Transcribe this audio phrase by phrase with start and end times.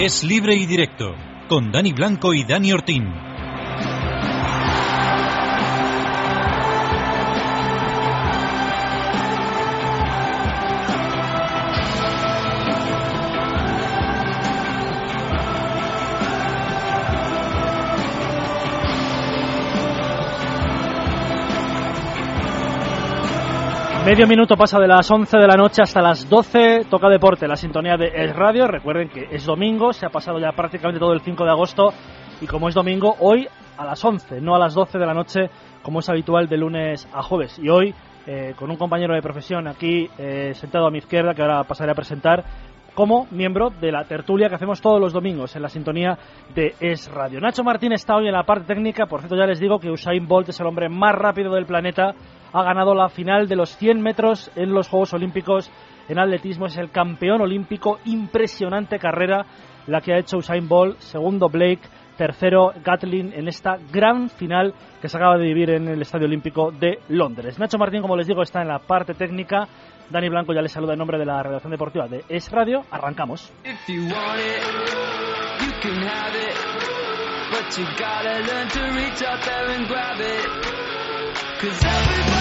[0.00, 1.16] Es libre y directo
[1.48, 3.27] con Dani Blanco y Dani Ortín.
[24.08, 26.86] Medio minuto pasa de las 11 de la noche hasta las 12.
[26.88, 28.66] Toca deporte, la sintonía de Es Radio.
[28.66, 31.92] Recuerden que es domingo, se ha pasado ya prácticamente todo el 5 de agosto.
[32.40, 35.50] Y como es domingo, hoy a las 11, no a las 12 de la noche,
[35.82, 37.58] como es habitual de lunes a jueves.
[37.58, 37.94] Y hoy,
[38.26, 41.92] eh, con un compañero de profesión aquí eh, sentado a mi izquierda, que ahora pasaré
[41.92, 42.44] a presentar,
[42.94, 46.16] como miembro de la tertulia que hacemos todos los domingos en la sintonía
[46.54, 47.40] de Es Radio.
[47.40, 49.04] Nacho Martín está hoy en la parte técnica.
[49.04, 52.14] Por cierto, ya les digo que Usain Bolt es el hombre más rápido del planeta
[52.52, 55.70] ha ganado la final de los 100 metros en los Juegos Olímpicos
[56.08, 56.66] en atletismo.
[56.66, 57.98] Es el campeón olímpico.
[58.04, 59.46] Impresionante carrera
[59.86, 60.98] la que ha hecho Usain Bolt.
[60.98, 61.82] Segundo Blake.
[62.16, 66.72] Tercero Gatlin en esta gran final que se acaba de vivir en el Estadio Olímpico
[66.72, 67.60] de Londres.
[67.60, 69.68] Nacho Martín, como les digo, está en la parte técnica.
[70.10, 72.82] Dani Blanco ya les saluda en nombre de la redacción deportiva de Es Radio.
[72.90, 73.52] Arrancamos.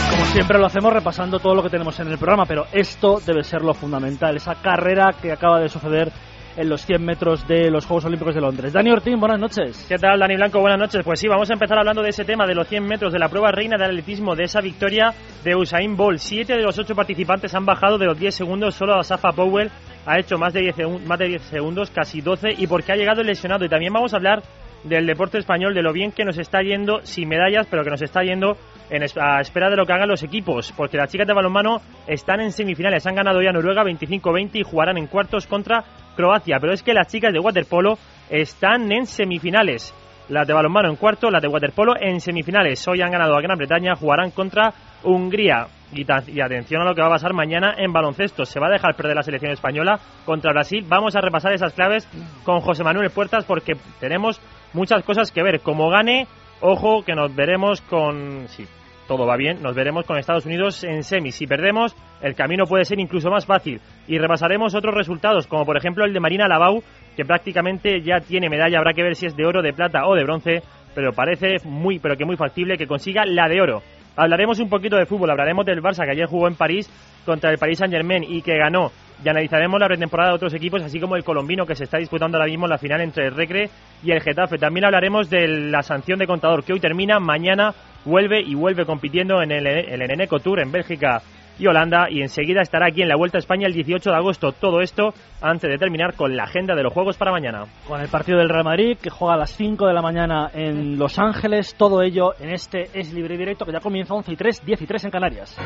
[0.09, 3.43] Como siempre lo hacemos repasando todo lo que tenemos en el programa, pero esto debe
[3.43, 6.11] ser lo fundamental, esa carrera que acaba de suceder
[6.57, 8.73] en los 100 metros de los Juegos Olímpicos de Londres.
[8.73, 9.85] Dani Ortín, buenas noches.
[9.87, 10.59] ¿Qué tal, Dani Blanco?
[10.59, 11.03] Buenas noches.
[11.03, 13.29] Pues sí, vamos a empezar hablando de ese tema de los 100 metros de la
[13.29, 15.13] prueba reina de atletismo, de esa victoria
[15.43, 16.17] de Usain Bolt.
[16.17, 19.69] Siete de los ocho participantes han bajado de los 10 segundos, solo Asafa Powell
[20.05, 23.21] ha hecho más de 10, más de 10 segundos, casi 12, y porque ha llegado
[23.21, 23.65] lesionado.
[23.65, 24.41] Y también vamos a hablar
[24.83, 28.01] del deporte español, de lo bien que nos está yendo, sin medallas, pero que nos
[28.01, 28.57] está yendo
[28.89, 32.41] en, a espera de lo que hagan los equipos, porque las chicas de balonmano están
[32.41, 35.83] en semifinales, han ganado ya Noruega 25-20 y jugarán en cuartos contra
[36.15, 37.97] Croacia, pero es que las chicas de waterpolo
[38.29, 39.93] están en semifinales.
[40.29, 42.85] Las de balonmano en cuarto, las de waterpolo en semifinales.
[42.87, 44.73] Hoy han ganado a Gran Bretaña, jugarán contra
[45.03, 45.67] Hungría.
[45.93, 46.03] Y,
[46.41, 48.43] atención a lo que va a pasar mañana en baloncesto.
[48.43, 50.83] Se va a dejar perder la selección española contra Brasil.
[50.85, 52.09] Vamos a repasar esas claves
[52.43, 54.41] con José Manuel Puertas porque tenemos
[54.73, 55.61] muchas cosas que ver.
[55.61, 56.27] Como gane,
[56.59, 58.49] ojo que nos veremos con...
[58.49, 58.67] Si
[59.07, 61.35] todo va bien, nos veremos con Estados Unidos en semis.
[61.35, 63.81] Si perdemos, el camino puede ser incluso más fácil.
[64.07, 66.83] Y repasaremos otros resultados, como por ejemplo el de Marina Lavau,
[67.15, 68.77] que prácticamente ya tiene medalla.
[68.77, 70.61] Habrá que ver si es de oro, de plata o de bronce,
[70.93, 73.81] pero parece muy, pero que muy factible que consiga la de oro.
[74.15, 76.89] Hablaremos un poquito de fútbol, hablaremos del Barça que ayer jugó en París
[77.25, 78.91] contra el Paris Saint Germain y que ganó.
[79.23, 82.37] Y analizaremos la pretemporada de otros equipos, así como el colombino que se está disputando
[82.37, 83.69] ahora mismo la final entre el Recre
[84.03, 84.57] y el Getafe.
[84.57, 87.73] También hablaremos de la sanción de contador que hoy termina, mañana
[88.05, 91.21] vuelve y vuelve compitiendo en el, el Eneco Tour en Bélgica
[91.59, 94.51] y Holanda y enseguida estará aquí en la Vuelta a España el 18 de agosto.
[94.51, 97.65] Todo esto antes de terminar con la agenda de los Juegos para mañana.
[97.87, 100.97] Con el partido del Real Madrid que juega a las 5 de la mañana en
[100.97, 104.35] Los Ángeles, todo ello en este Es Libre y Directo que ya comienza 11 y
[104.35, 105.57] 3, 10 y 3 en Canarias.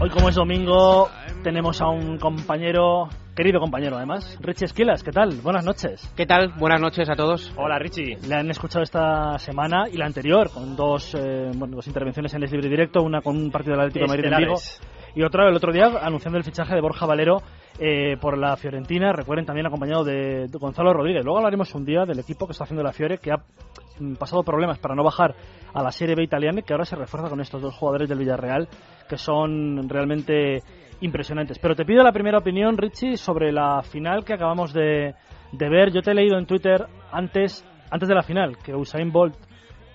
[0.00, 1.08] Hoy como es domingo
[1.42, 5.40] tenemos a un compañero, querido compañero además, Richie Esquilas, ¿qué tal?
[5.42, 6.12] Buenas noches.
[6.16, 6.52] ¿Qué tal?
[6.58, 7.52] Buenas noches a todos.
[7.56, 8.16] Hola Richie.
[8.26, 12.42] Le han escuchado esta semana y la anterior con dos, eh, bueno, dos intervenciones en
[12.42, 14.56] el libre directo, una con un partido del Atlético de Madrid en Vigo
[15.14, 17.38] y otra el otro día anunciando el fichaje de Borja Valero
[17.78, 21.24] eh, por la Fiorentina, recuerden también acompañado de, de Gonzalo Rodríguez.
[21.24, 23.38] Luego hablaremos un día del equipo que está haciendo la Fiore, que ha
[24.18, 25.34] pasado problemas para no bajar
[25.72, 28.68] a la Serie B italiana que ahora se refuerza con estos dos jugadores del Villarreal
[29.08, 30.62] que son realmente
[31.00, 31.58] impresionantes.
[31.58, 35.14] Pero te pido la primera opinión, Richie, sobre la final que acabamos de,
[35.52, 35.92] de ver.
[35.92, 39.36] Yo te he leído en Twitter antes, antes de la final que Usain Bolt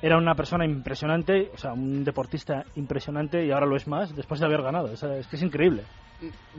[0.01, 4.39] era una persona impresionante, o sea, un deportista impresionante y ahora lo es más después
[4.39, 4.87] de haber ganado.
[4.91, 5.83] Es que es increíble.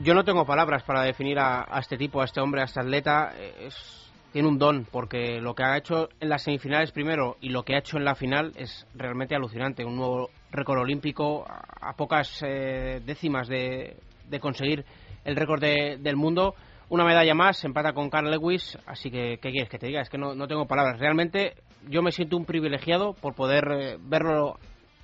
[0.01, 2.79] Yo no tengo palabras para definir a, a este tipo, a este hombre, a este
[2.79, 3.33] atleta.
[3.59, 7.63] Es, tiene un don porque lo que ha hecho en las semifinales primero y lo
[7.63, 9.85] que ha hecho en la final es realmente alucinante.
[9.85, 13.95] Un nuevo récord olímpico a, a pocas eh, décimas de,
[14.29, 14.83] de conseguir
[15.23, 16.55] el récord de, del mundo.
[16.89, 20.01] Una medalla más, empata con Carl Lewis, así que, ¿qué quieres que te diga?
[20.01, 20.99] Es que no, no tengo palabras.
[20.99, 21.53] Realmente
[21.87, 24.57] yo me siento un privilegiado por poder eh, verlo,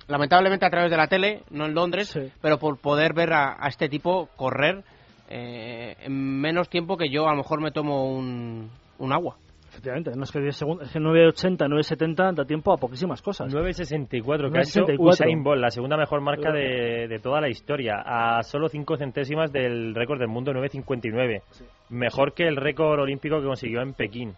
[0.06, 2.30] lamentablemente a través de la tele, no en Londres, Sí.
[2.42, 4.84] pero por poder ver a, a este tipo correr
[5.28, 9.36] eh, en menos tiempo que yo a lo mejor me tomo un, un agua.
[9.70, 13.54] Efectivamente, no es que 10 segundos, es que 9.80, 9.70 da tiempo a poquísimas cosas.
[13.54, 14.96] 9.64 que ha hecho 9.64.
[14.98, 19.52] Usain Bolt, la segunda mejor marca de, de toda la historia, a solo 5 centésimas
[19.52, 21.42] del récord del mundo 9.59.
[21.90, 24.30] Mejor que el récord olímpico que consiguió en Pekín.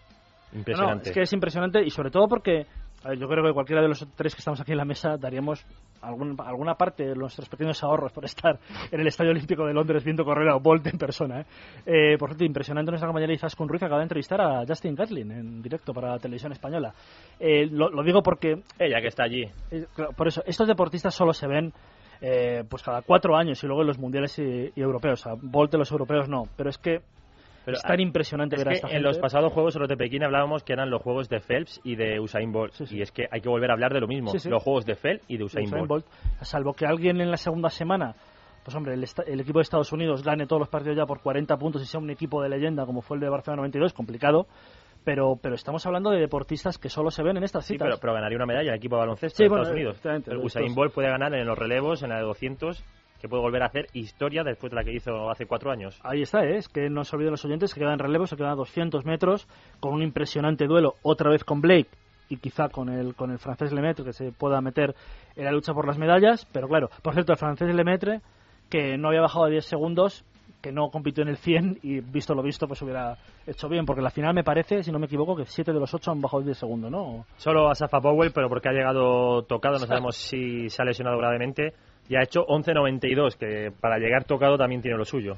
[0.52, 1.04] No, Impresionante.
[1.04, 2.66] no, es que es impresionante y sobre todo porque
[3.04, 5.16] A ver, yo creo que cualquiera de los tres que estamos aquí en la mesa
[5.16, 5.64] daríamos
[6.02, 8.60] algún- alguna parte de nuestros pequeños ahorros por estar
[8.92, 11.40] en el Estadio Olímpico de Londres viendo correr a Bolt en persona.
[11.40, 11.44] ¿eh?
[11.84, 15.32] Eh, por cierto, impresionante nuestra compañera Izaskun Ruiz que acaba de entrevistar a Justin Gatlin
[15.32, 16.94] en directo para la televisión española.
[17.40, 19.50] Eh, lo, lo digo porque Ella que está allí.
[19.72, 21.72] eh, por eso, estos deportistas solo se ven
[22.20, 25.26] eh, pues cada cuatro años y luego en los mundiales y, y europeos.
[25.26, 27.00] A Bolt de los europeos no, pero es que
[27.64, 29.08] Pero, es tan impresionante Es ver a esta en gente.
[29.08, 32.50] los pasados Juegos de Pekín hablábamos que eran los juegos de Phelps y de Usain
[32.50, 32.72] Bolt.
[32.74, 32.98] Sí, sí.
[32.98, 34.32] Y es que hay que volver a hablar de lo mismo.
[34.36, 34.48] Sí.
[34.48, 36.04] Los juegos de Phelps y de Usain, Usain Bolt.
[36.04, 36.42] Bolt.
[36.42, 38.14] Salvo que alguien en la segunda semana,
[38.64, 41.82] pues hombre, el, equipo de Estados Unidos gane todos los partidos ya por 40 puntos
[41.82, 44.46] y sea un equipo de leyenda como fue el de Barcelona 92, complicado.
[45.04, 47.86] Pero, pero estamos hablando de deportistas que solo se ven en estas citas.
[47.86, 50.28] pero, pero ganaría una medalla el equipo de baloncesto de bueno, Estados Unidos.
[50.28, 52.84] El Usain Bolt puede ganar en los relevos, en la de 200,
[53.22, 55.98] que puede volver a hacer historia después de la que hizo hace cuatro años.
[56.02, 56.56] Ahí está, ¿eh?
[56.56, 59.46] es que no se olviden los oyentes que quedan relevos, se quedan a 200 metros
[59.78, 61.88] con un impresionante duelo, otra vez con Blake
[62.28, 64.96] y quizá con el, con el francés Lemaitre que se pueda meter
[65.36, 66.46] en la lucha por las medallas.
[66.52, 68.20] Pero claro, por cierto, el francés Lemaitre
[68.68, 70.24] que no había bajado a 10 segundos,
[70.60, 74.02] que no compitió en el 100 y visto lo visto, pues hubiera hecho bien, porque
[74.02, 76.42] la final me parece, si no me equivoco, que 7 de los 8 han bajado
[76.42, 77.26] 10 segundos, ¿no?
[77.36, 81.18] Solo a Safa Powell, pero porque ha llegado tocado, no sabemos si se ha lesionado
[81.18, 81.74] gravemente.
[82.08, 85.36] Y ha hecho 11.92, que para llegar tocado también tiene lo suyo.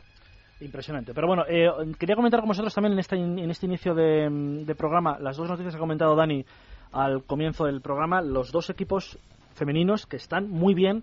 [0.61, 1.13] Impresionante.
[1.15, 1.69] Pero bueno, eh,
[1.99, 5.75] quería comentar con vosotros también en este, en este inicio de, programa las dos noticias
[5.75, 6.45] que ha comentado Dani
[6.93, 8.23] al comienzo del programa.
[8.23, 9.19] Los dos equipos
[9.55, 11.03] femeninos que están muy bien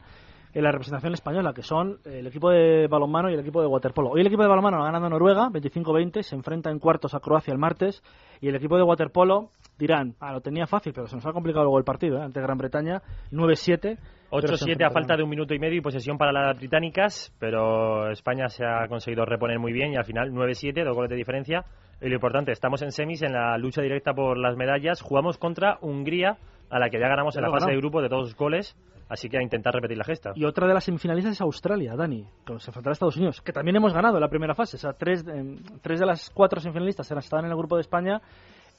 [0.54, 4.10] en la representación española, que son el equipo de balonmano y el equipo de waterpolo.
[4.10, 7.54] Hoy el equipo de balonmano ha ganado Noruega, 25-20, se enfrenta en cuartos a Croacia
[7.54, 8.04] el martes,
[8.42, 9.50] y el equipo de waterpolo
[9.81, 12.22] dirán, ah, lo tenía fácil, pero se nos ha complicado luego el partido, ¿eh?
[12.22, 13.01] ante Gran Bretaña,
[13.31, 13.98] 9-7.
[14.30, 17.33] pero se 8-7 a falta de un minuto y medio y posesión para las británicas,
[17.39, 21.16] pero España se ha conseguido reponer muy bien y al final 9-7, dos goles de
[21.16, 21.66] diferencia.
[22.00, 25.01] Y lo importante, estamos en semis en la lucha directa por las medallas.
[25.01, 26.38] Jugamos contra Hungría,
[26.69, 28.77] a la que ya ganamos en la fase de grupo de dos goles,
[29.10, 30.31] así que a intentar repetir la gesta.
[30.36, 33.51] Y otra de las semifinalistas es Australia, Dani, que se enfrentará a Estados Unidos, que
[33.51, 34.77] también hemos ganado en la primera fase.
[34.77, 38.22] O sea, tres, em, tres de las cuatro semifinalistas estaban en el grupo de España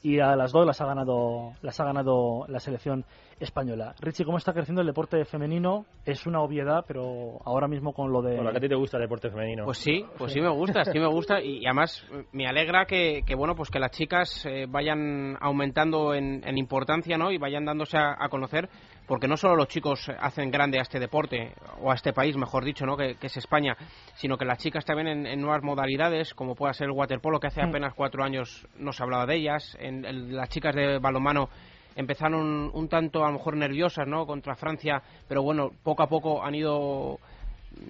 [0.03, 3.05] y a las dos las ha ganado, las ha ganado la selección
[3.39, 3.95] española.
[4.01, 5.85] Richie, ¿cómo está creciendo el deporte femenino?
[6.05, 8.35] Es una obviedad, pero ahora mismo con lo de...
[8.35, 9.63] Bueno, que a ti te gusta el deporte femenino.
[9.63, 13.23] Pues sí, pues sí me gusta, sí me gusta y, y además me alegra que,
[13.25, 17.31] que, bueno pues que las chicas eh, vayan aumentando en, en importancia, ¿no?
[17.31, 18.69] Y vayan dándose a, a conocer,
[19.07, 22.63] porque no solo los chicos hacen grande a este deporte o a este país, mejor
[22.63, 22.95] dicho, ¿no?
[22.95, 23.75] Que, que es España,
[24.15, 27.47] sino que las chicas también en, en nuevas modalidades, como pueda ser el waterpolo, que
[27.47, 27.69] hace Mm.
[27.69, 31.49] apenas cuatro años no se hablaba de ellas, en, en las chicas de balonmano
[31.95, 34.25] empezaron un tanto a lo mejor nerviosas, ¿no?
[34.25, 37.19] Contra Francia, pero bueno, poco a poco han ido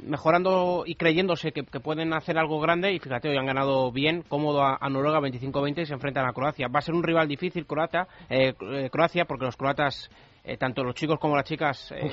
[0.06, 4.24] mejorando y creyéndose que, que pueden hacer algo grande y fíjate, hoy han ganado bien,
[4.27, 6.68] cómodo a, a Noruega 25-20 y se enfrentan a Croacia.
[6.68, 10.09] Va a ser un rival difícil Croacia, eh, eh, Croacia porque los croatas,
[10.44, 12.12] eh, tanto los chicos como las chicas, eh,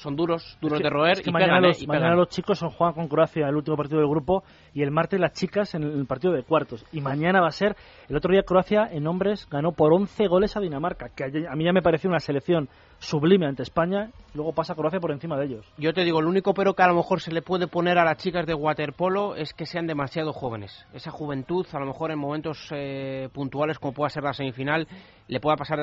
[0.00, 1.68] son duros, duros Es que- de roer es que y mañana, pegan, ¿eh?
[1.68, 2.18] los, Y mañana pegan.
[2.18, 4.42] los chicos son juegan con Croacia el último partido del grupo
[4.74, 6.84] y el martes las chicas en el partido de cuartos.
[6.92, 7.76] Y mañana va a ser,
[8.08, 11.56] el otro día Croacia en hombres ganó por 11 goles a Dinamarca, que a a
[11.56, 12.68] mí ya me pareció una selección
[12.98, 15.66] sublime ante España, luego pasa Croacia por encima de ellos.
[15.78, 18.04] Yo te digo, el único pero que a lo mejor se le puede poner a
[18.04, 20.86] las chicas de waterpolo es que sean demasiado jóvenes.
[20.92, 24.86] Esa juventud, a lo mejor en momentos eh, puntuales como pueda ser la semifinal,
[25.28, 25.78] le pueda pasar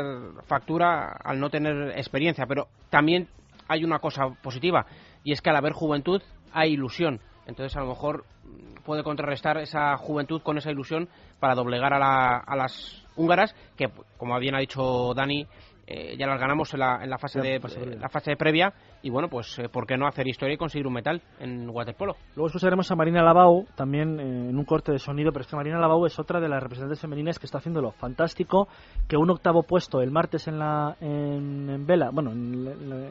[0.45, 2.45] factura al no tener experiencia.
[2.47, 3.27] Pero también
[3.67, 4.85] hay una cosa positiva
[5.23, 6.21] y es que al haber juventud
[6.53, 7.19] hay ilusión.
[7.45, 11.09] Entonces a lo mejor mm, puede contrarrestar esa juventud con esa ilusión
[11.39, 15.47] para doblegar a, la- a las húngaras que, como bien ha dicho Dani,
[15.87, 17.59] eh, ya las ganamos en la, en la fase de
[17.97, 18.73] la fase previa.
[19.01, 22.15] Y bueno pues eh, por qué no hacer historia y conseguir un metal en waterpolo
[22.35, 25.55] Luego escucharemos a Marina Lavau también eh, en un corte de sonido, pero es que
[25.55, 28.67] Marina Lavau es otra de las representantes femeninas que está haciéndolo fantástico,
[29.07, 32.89] que un octavo puesto el martes en la en, en vela, bueno, en la- en
[32.89, 33.07] la-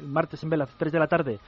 [0.00, 1.38] el martes en vela a 3 de la tarde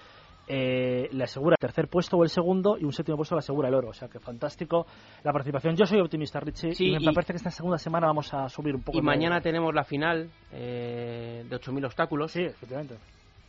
[0.48, 3.68] eh, le asegura el tercer puesto o el segundo y un séptimo puesto le asegura
[3.68, 4.86] el oro, o sea que fantástico
[5.22, 5.76] la participación.
[5.76, 8.48] Yo soy optimista, Richie, Sí, y me y- parece que esta segunda semana vamos a
[8.48, 8.96] subir un poco.
[8.96, 12.94] y de- mañana tenemos la final eh, de 8.000 obstáculos Sí, efectivamente.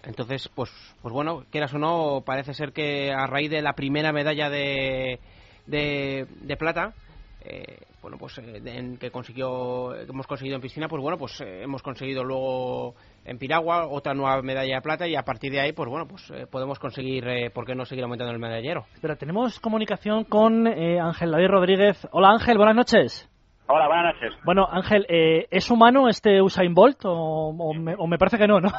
[0.03, 0.69] entonces pues
[1.01, 5.19] pues bueno quieras o no parece ser que a raíz de la primera medalla de
[5.67, 6.93] de, de plata
[7.41, 11.17] eh, bueno pues eh, de- en que consiguió que hemos conseguido en piscina pues bueno
[11.17, 12.95] pues eh, hemos conseguido luego
[13.25, 16.29] en piragua otra nueva medalla de plata y a partir de ahí pues bueno pues
[16.31, 20.67] eh, podemos conseguir eh, por qué no seguir aumentando el medallero Espera, tenemos comunicación con
[20.67, 22.07] eh, Ángel David Rodríguez.
[22.11, 23.29] Hola Ángel, buenas noches.
[23.67, 24.33] Hola, buenas noches.
[24.43, 28.47] Bueno, Ángel, eh, ¿es humano este Usain Bolt o, o me, o me parece que
[28.47, 28.69] no, no?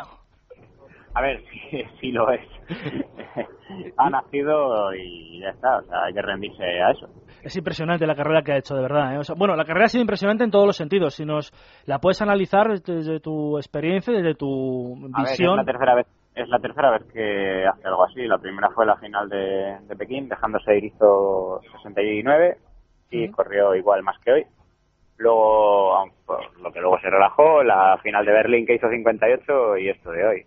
[1.21, 1.43] A ver,
[2.01, 2.41] sí, lo es.
[3.99, 7.09] ha nacido y ya está, o sea, hay que rendirse a eso.
[7.43, 9.21] Es impresionante la carrera que ha hecho, de verdad.
[9.21, 9.35] ¿eh?
[9.37, 11.15] bueno, la carrera ha sido impresionante en todos los sentidos.
[11.15, 11.53] Si nos
[11.85, 15.61] la puedes analizar desde tu experiencia, desde tu visión.
[15.61, 18.27] es la tercera vez es la tercera vez que hace algo así.
[18.27, 22.57] La primera fue la final de, Pekín, dejándose ir hizo 69
[23.11, 24.47] y corrió igual más que hoy.
[25.19, 26.03] Luego,
[26.63, 30.27] lo que luego se relajó, la final de Berlín que hizo 58 y esto de
[30.27, 30.47] hoy.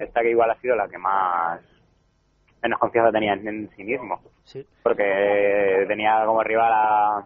[0.00, 1.60] Esta que igual ha sido la que más
[2.62, 4.20] menos confianza tenía en, sí mismo.
[4.82, 7.24] Porque tenía como rival a,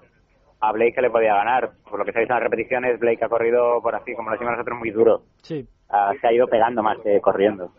[0.61, 1.73] a Blake que le podía ganar.
[1.89, 4.31] Por lo que se ha visto en las repeticiones, Blake ha corrido, por así como
[4.31, 5.23] lo decimos nosotros, muy duro.
[5.43, 5.67] Sí.
[5.89, 7.71] Ah, se ha ido pegando más que corriendo.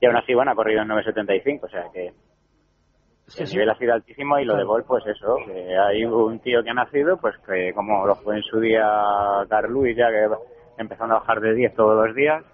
[0.00, 2.12] Y aún así, bueno, ha corrido en 9.75, o sea que
[3.38, 6.62] el nivel ha sido altísimo y lo de Bol, pues eso, que hay un tío
[6.62, 8.86] que ha nacido, pues que como lo fue en su día
[9.48, 10.28] Carl Lewis, ya que
[10.76, 12.44] empezando a bajar de 10 todos los días,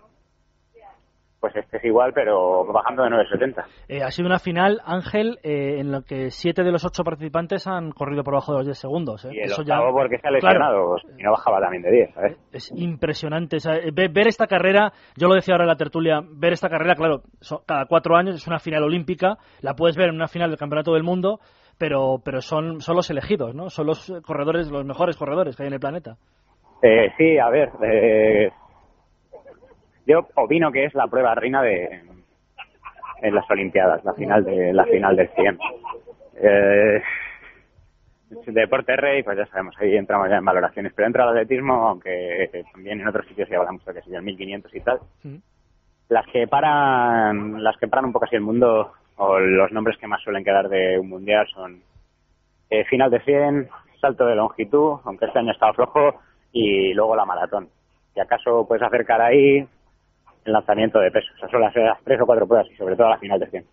[1.40, 3.64] pues este es igual, pero bajando de 9.70.
[3.88, 7.66] Eh, ha sido una final, Ángel, eh, en la que siete de los ocho participantes
[7.66, 9.24] han corrido por debajo de los 10 segundos.
[9.24, 9.30] ¿eh?
[9.32, 9.80] Y el Eso ya...
[9.90, 12.36] porque se ha lesionado, y no bajaba también de 10, ¿sabes?
[12.52, 13.56] Es impresionante.
[13.92, 17.22] ver, esta carrera, yo lo decía ahora en la tertulia, ver esta carrera, claro,
[17.66, 20.92] cada cuatro años es una final olímpica, la puedes ver en una final del Campeonato
[20.92, 21.40] del Mundo,
[21.78, 23.70] pero, pero son, son los elegidos, ¿no?
[23.70, 26.16] Son los corredores, los mejores corredores que hay en el planeta.
[26.82, 28.50] Eh, sí, a ver, eh,
[30.06, 32.02] yo opino que es la prueba reina de
[33.22, 35.58] en las Olimpiadas, la final de la final del 100.
[36.42, 37.02] Eh,
[38.46, 42.64] deporte rey, pues ya sabemos, ahí entramos ya en valoraciones, pero entra el atletismo, aunque
[42.72, 45.00] también en otros sitios se habla mucho que sería el 1500 y tal.
[46.08, 50.06] Las que paran, las que paran un poco así el mundo, o los nombres que
[50.06, 51.82] más suelen quedar de un mundial son
[52.70, 53.68] eh, final de 100,
[54.00, 56.20] salto de longitud, aunque este año estaba flojo,
[56.52, 57.68] y luego la maratón.
[58.14, 59.66] Si acaso puedes acercar ahí,
[60.44, 61.28] el lanzamiento de peso.
[61.36, 61.72] Esas son las,
[62.04, 63.64] tres o cuatro pruebas y sobre todo la final de 100.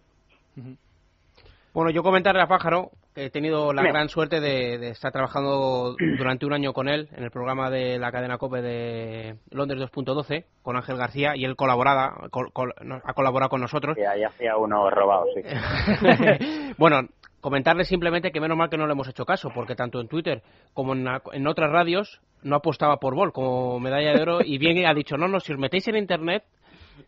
[1.74, 6.46] Bueno, yo comentarle a Pájaro que he tenido la gran suerte de, estar trabajando durante
[6.46, 10.76] un año con él en el programa de la cadena COPE de Londres 2.12 con
[10.76, 13.96] Ángel García y él colaborada, ha colaborado con nosotros.
[13.98, 15.42] Y ahí hacía uno robado, sí.
[16.80, 17.02] bueno,
[17.42, 20.42] comentarle simplemente que menos mal que no le hemos hecho caso, porque tanto en Twitter
[20.74, 24.86] como en, en otras radios no apostaba por Bol como medalla de oro y bien
[24.86, 26.44] ha dicho, no, no, si os metéis en Internet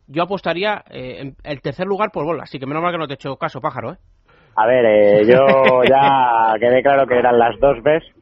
[0.07, 3.07] yo apostaría eh, en el tercer lugar por bola, así que menos mal que no
[3.07, 3.97] te he hecho caso, pájaro, ¿eh?
[4.55, 8.13] A ver, eh, yo ya quedé claro que eran las dos veces,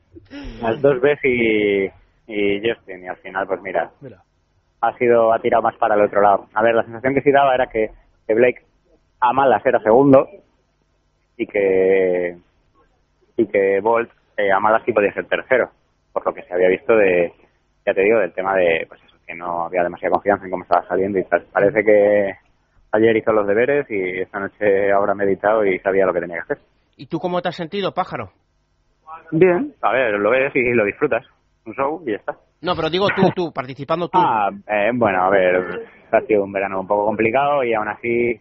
[0.62, 1.86] las dos veces y,
[2.28, 3.92] y Justin, y al final, pues mira,
[4.82, 6.48] ha sido, ha tirado más para el otro lado.
[6.54, 7.90] A ver, la sensación que sí daba era que,
[8.28, 8.62] Blake
[9.22, 10.28] a malas era segundo
[11.38, 12.38] y que
[13.38, 15.70] y que Bolt eh, a malas sí podía ser tercero,
[16.12, 17.32] por lo que se había visto de,
[17.86, 20.88] ya te digo, del tema de, pues que no había demasiada confianza en cómo estaba
[20.88, 21.46] saliendo y tal.
[21.51, 22.32] Parece que
[22.94, 26.38] ayer hizo los deberes y esta noche ahora ha meditado y sabía lo que tenía
[26.38, 26.58] que hacer.
[26.96, 28.32] ¿Y tú cómo te has sentido, pájaro?
[29.32, 31.25] Bien, a ver, lo ves y lo disfrutas.
[31.65, 32.38] Un show y ya está.
[32.62, 34.17] No, pero digo tú, tú, participando tú.
[34.17, 38.39] Ah, eh, bueno, a ver, ha sido un verano un poco complicado y aún así,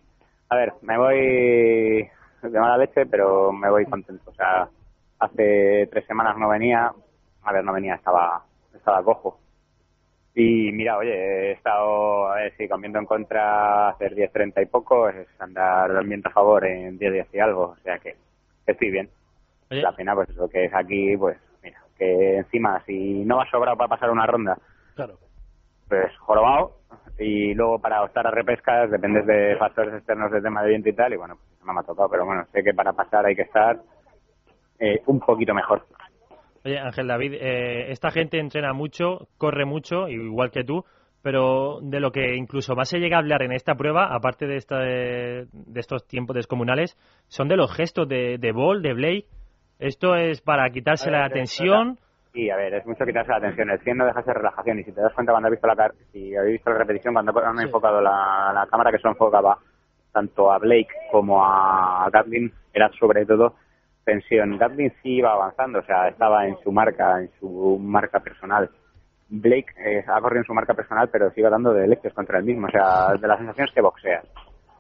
[0.48, 2.08] a ver, me voy
[2.50, 4.30] de mala leche, pero me voy contento.
[4.30, 4.68] O sea,
[5.18, 6.92] hace tres semanas no venía,
[7.42, 8.42] a ver, no venía, estaba,
[8.74, 9.38] estaba cojo
[10.38, 14.66] y mira, oye, he estado, a ver, sí, con viento en contra hacer 10-30 y
[14.66, 18.16] poco, es andar viento a favor en 10-10 y algo, o sea que
[18.66, 19.08] estoy bien.
[19.70, 23.78] La pena, pues eso que es aquí, pues mira, que encima si no va sobrado
[23.78, 24.58] para pasar una ronda,
[24.94, 25.18] claro.
[25.88, 26.72] Pues jorobado,
[27.18, 30.94] y luego para optar a repescas dependes de factores externos de tema de viento y
[30.94, 33.34] tal, y bueno, pues no me ha tocado, pero bueno, sé que para pasar hay
[33.34, 33.80] que estar
[34.78, 35.86] eh, un poquito mejor.
[36.64, 40.84] Oye, Ángel David, eh, esta gente entrena mucho, corre mucho, igual que tú,
[41.22, 44.56] pero de lo que incluso más se llega a hablar en esta prueba, aparte de,
[44.56, 46.96] esta, de, estos tiempos descomunales,
[47.28, 49.26] son de los gestos de, de Ball, de Blake.
[49.78, 51.98] Esto es para quitarse la tensión.
[52.36, 53.70] Sí, a ver, es mucho quitarse la tensión.
[53.70, 54.78] El 100 no deja de relajación.
[54.78, 57.32] Y si te das cuenta cuando has visto la, si habéis visto la repetición, cuando
[57.42, 59.58] han enfocado la, la, cámara que se enfocaba
[60.12, 63.54] tanto a Blake como a Gatlin, era sobre todo
[64.04, 64.58] pensión.
[64.58, 68.68] Gatlin sí iba avanzando, o sea, estaba en su marca, en su marca personal.
[69.30, 72.44] Blake eh, ha corrido en su marca personal, pero sigue dando de leches contra el
[72.44, 74.26] mismo, o sea, de las sensaciones que boxeas.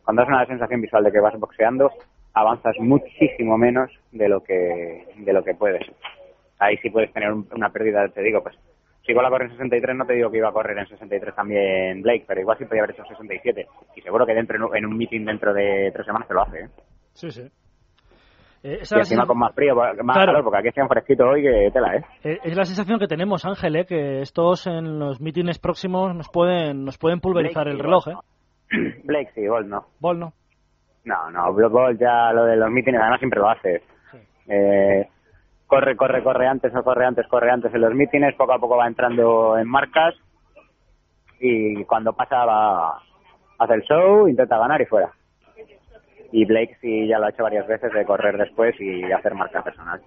[0.04, 1.90] Cuando es una sensación visual de que vas boxeando,
[2.34, 5.86] avanzas muchísimo menos de lo que de lo que puedes.
[6.58, 8.56] Ahí sí puedes tener una pérdida, te digo, pues
[9.06, 11.34] si igual a correr en 63, no te digo que iba a correr en 63
[11.34, 13.66] también Blake, pero igual sí podía haber hecho 67.
[13.94, 16.60] Y seguro que dentro en un meeting dentro de tres semanas se lo hace.
[16.60, 16.68] ¿eh?
[17.12, 17.42] Sí, sí.
[18.62, 21.70] Eh, y encima con más frío, más calor, porque aquí está un fresquito hoy que
[21.72, 22.04] tela, ¿eh?
[22.24, 22.38] ¿eh?
[22.42, 23.86] Es la sensación que tenemos, Ángel, ¿eh?
[23.86, 28.14] que estos en los mítines próximos nos pueden nos pueden pulverizar el reloj, ¿eh?
[29.04, 29.86] Blake sí, Bolt no.
[30.00, 30.32] Bolt no.
[31.04, 33.82] No, no, Bolt ya lo de los mítines además siempre lo hace.
[34.48, 35.06] Eh,
[35.66, 38.76] corre, corre, corre antes, no corre antes, corre antes en los mítines, poco a poco
[38.76, 40.14] va entrando en marcas
[41.40, 43.02] y cuando pasa va
[43.58, 45.10] hace el show, intenta ganar y fuera.
[46.32, 49.62] Y Blake sí ya lo ha hecho varias veces de correr después y hacer marca
[49.62, 50.00] personal.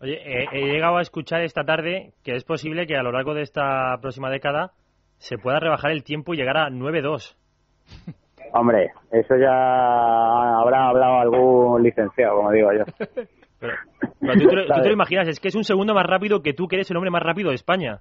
[0.00, 0.20] Oye,
[0.52, 3.96] he llegado a escuchar esta tarde que es posible que a lo largo de esta
[4.00, 4.72] próxima década
[5.18, 7.36] se pueda rebajar el tiempo y llegar a 9-2.
[8.52, 12.84] Hombre, eso ya habrá hablado algún licenciado, como digo yo.
[13.60, 13.74] Pero,
[14.20, 16.90] tú, te, lo imaginas, es que es un segundo más rápido que tú, que eres
[16.90, 18.00] el hombre más rápido de España.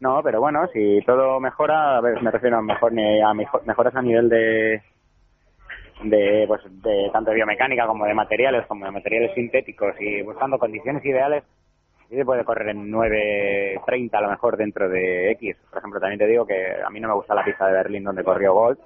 [0.00, 4.02] No, pero bueno, si todo mejora, a ver, me refiero a, mejor, a mejoras a
[4.02, 4.82] nivel de,
[6.02, 10.58] de, pues, de tanto de biomecánica como de materiales, como de materiales sintéticos y buscando
[10.58, 11.44] condiciones ideales,
[12.08, 15.56] sí se puede correr en 9.30 a lo mejor dentro de X.
[15.70, 18.04] Por ejemplo, también te digo que a mí no me gusta la pista de Berlín
[18.04, 18.78] donde corrió Gold,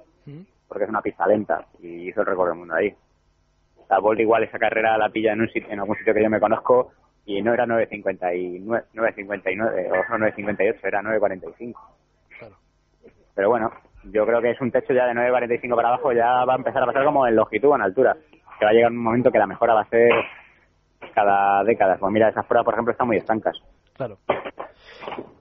[0.67, 2.93] porque es una pista lenta y hizo el récord del mundo ahí.
[3.89, 6.29] La Bolt igual esa carrera la pilla en, un sitio, en algún sitio que yo
[6.29, 6.91] me conozco
[7.25, 8.63] y no era 9.59
[8.93, 11.73] 9.59 o 9.58, era 9.45.
[13.35, 13.71] Pero bueno,
[14.05, 16.81] yo creo que es un techo ya de 9.45 para abajo, ya va a empezar
[16.81, 18.15] a pasar como en longitud o en altura.
[18.57, 20.11] Que va a llegar un momento que la mejora va a ser
[21.13, 21.97] cada década.
[21.99, 23.55] Pues mira, esas pruebas, por ejemplo, están muy estancas.
[23.95, 24.17] Claro.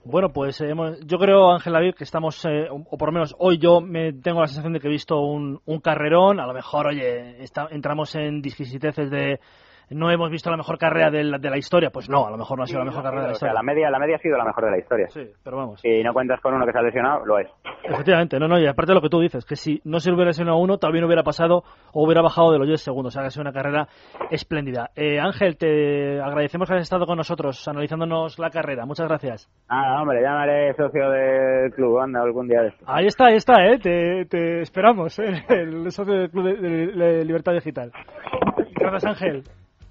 [0.09, 0.73] Bueno, pues eh,
[1.05, 4.41] yo creo, Ángel David, que estamos, eh, o por lo menos hoy yo me tengo
[4.41, 6.39] la sensación de que he visto un, un carrerón.
[6.39, 9.41] A lo mejor, oye, entramos en disquisiteces de
[9.91, 11.91] no hemos visto la mejor carrera de la, de la historia.
[11.91, 13.55] Pues no, a lo mejor no ha sido la mejor carrera de la historia.
[13.55, 15.09] la media, la media ha sido la mejor de la historia.
[15.09, 15.81] Sí, pero vamos.
[15.81, 17.49] Si no cuentas con uno que se ha lesionado, lo es.
[17.85, 20.31] Efectivamente, no, no, y aparte de lo que tú dices, que si no se hubiera
[20.31, 21.63] lesionado uno, también hubiera pasado
[21.93, 23.13] o hubiera bajado de los 10 segundos.
[23.13, 23.89] O sea, que ha sido una carrera
[24.31, 24.91] espléndida.
[24.97, 28.87] Eh, Ángel, te agradecemos que hayas estado con nosotros analizándonos la carrera.
[28.87, 29.49] Muchas gracias.
[29.69, 32.85] Ah, hombre, llamaré socio del club, anda, algún día de esto.
[32.89, 33.79] Ahí está, ahí está, ¿eh?
[33.79, 35.45] Te, te esperamos, ¿eh?
[35.49, 37.93] El socio del Club de Libertad Digital.
[38.75, 39.45] Gracias, Ángel.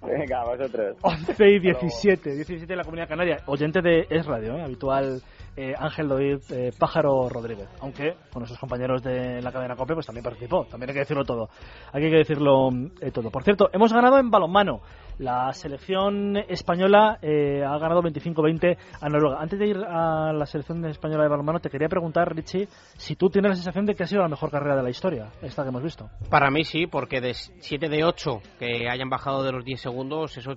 [0.18, 0.98] Venga, vosotros.
[1.02, 3.38] 11 y 17, 17 de la Comunidad Canaria.
[3.48, 4.64] Oyente de Es Radio, ¿eh?
[4.64, 5.22] habitual
[5.58, 7.68] eh, Ángel David eh, Pájaro Rodríguez.
[7.80, 10.66] Aunque con nuestros compañeros de la cadena COPE pues también participó.
[10.66, 11.50] También hay que decirlo todo.
[11.92, 12.70] Aquí hay que decirlo
[13.14, 13.32] todo.
[13.32, 14.82] Por cierto, hemos ganado en balonmano.
[15.20, 19.42] La selección española eh, ha ganado 25-20 a Noruega.
[19.42, 23.30] Antes de ir a la selección española de balonmano, te quería preguntar, Richie, si tú
[23.30, 25.70] tienes la sensación de que ha sido la mejor carrera de la historia, esta que
[25.70, 26.10] hemos visto.
[26.30, 30.38] Para mí sí, porque de 7 de 8 que hayan bajado de los 10 segundos,
[30.38, 30.56] eso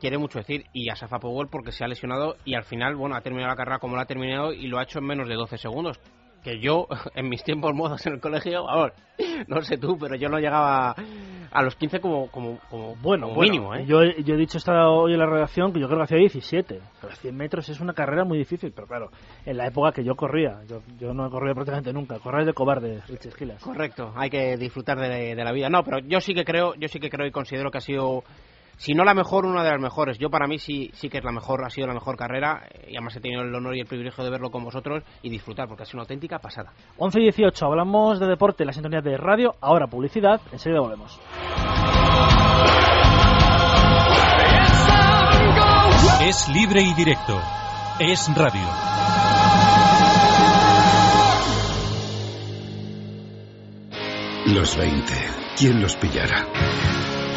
[0.00, 0.66] quiere mucho decir.
[0.72, 3.56] Y a Safa Powell porque se ha lesionado y al final, bueno, ha terminado la
[3.56, 6.00] carrera como la ha terminado y lo ha hecho en menos de 12 segundos
[6.42, 8.64] que yo en mis tiempos modos en el colegio,
[9.48, 10.94] no sé tú, pero yo no llegaba
[11.50, 12.58] a los 15 como, como,
[13.02, 13.74] bueno, mínimo.
[13.74, 13.84] ¿eh?
[13.86, 16.80] Yo, yo, he dicho esta hoy en la redacción que yo creo que hacía 17.
[17.00, 19.10] Pero 100 metros es una carrera muy difícil, pero claro,
[19.44, 22.18] en la época que yo corría, yo, yo no he corrido prácticamente nunca.
[22.18, 23.62] Correr de cobarde, Richie Esquilas.
[23.62, 25.68] Correcto, hay que disfrutar de, de la vida.
[25.68, 28.24] No, pero yo sí que creo, yo sí que creo y considero que ha sido
[28.78, 30.18] si no la mejor, una de las mejores.
[30.18, 32.96] Yo para mí sí, sí que es la mejor, ha sido la mejor carrera y
[32.96, 35.82] además he tenido el honor y el privilegio de verlo con vosotros y disfrutar porque
[35.82, 36.72] ha sido una auténtica pasada.
[36.96, 41.20] 11 y 18, hablamos de deporte, la sintonía de radio, ahora publicidad, enseguida volvemos.
[46.22, 47.40] Es libre y directo,
[47.98, 48.66] es radio.
[54.46, 55.12] Los 20,
[55.56, 56.46] ¿quién los pillará?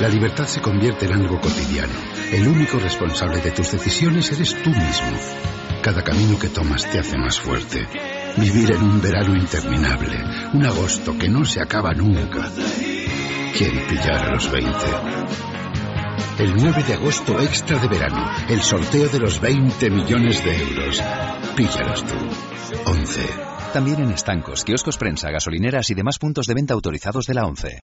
[0.02, 1.94] La libertad se convierte en algo cotidiano.
[2.32, 5.12] El único responsable de tus decisiones eres tú mismo.
[5.84, 7.88] Cada camino que tomas te hace más fuerte.
[8.36, 10.18] Vivir en un verano interminable,
[10.54, 12.50] un agosto que no se acaba nunca.
[13.56, 14.72] ¿Quién pillar a los 20?
[16.40, 21.04] El 9 de agosto extra de verano, el sorteo de los 20 millones de euros.
[21.56, 22.16] Píllalos tú.
[22.86, 23.22] 11.
[23.72, 27.80] También en estancos, kioscos prensa, gasolineras y demás puntos de venta autorizados de la 11.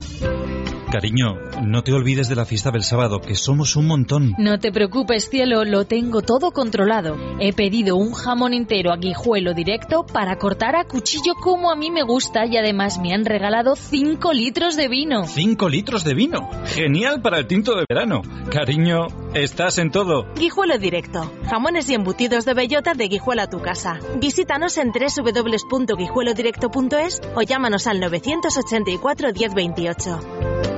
[0.90, 4.34] Cariño, no te olvides de la fiesta del sábado, que somos un montón.
[4.38, 7.14] No te preocupes, cielo, lo tengo todo controlado.
[7.40, 11.90] He pedido un jamón entero a guijuelo directo para cortar a cuchillo como a mí
[11.90, 15.24] me gusta y además me han regalado 5 litros de vino.
[15.24, 16.48] ¿5 litros de vino?
[16.64, 18.22] Genial para el tinto de verano.
[18.50, 20.26] Cariño, estás en todo.
[20.36, 21.30] Guijuelo directo.
[21.50, 23.98] Jamones y embutidos de bellota de Guijuelo a tu casa.
[24.16, 30.77] Visítanos en www.guijuelodirecto.es o llámanos al 984 1028.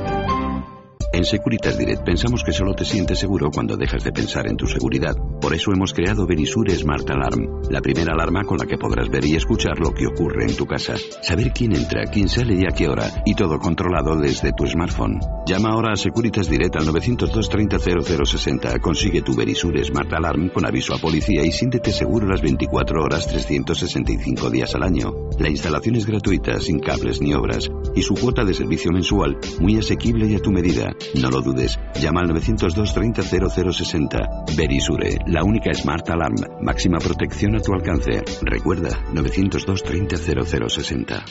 [1.12, 4.68] En Securitas Direct pensamos que solo te sientes seguro cuando dejas de pensar en tu
[4.68, 5.16] seguridad.
[5.40, 9.24] Por eso hemos creado Verisure Smart Alarm, la primera alarma con la que podrás ver
[9.24, 10.94] y escuchar lo que ocurre en tu casa.
[11.20, 15.18] Saber quién entra, quién sale y a qué hora, y todo controlado desde tu smartphone.
[15.46, 18.78] Llama ahora a Securitas Direct al 902 30 0060.
[18.78, 23.26] Consigue tu Verisure Smart Alarm con aviso a policía y siéntete seguro las 24 horas
[23.26, 25.12] 365 días al año.
[25.40, 29.76] La instalación es gratuita, sin cables ni obras, y su cuota de servicio mensual muy
[29.76, 30.94] asequible y a tu medida.
[31.14, 31.78] No lo dudes.
[32.00, 34.18] Llama al 902 30 0060.
[34.56, 36.36] Verisure, la única Smart Alarm.
[36.62, 38.22] Máxima protección a tu alcance.
[38.42, 41.24] Recuerda, 902 30 0060.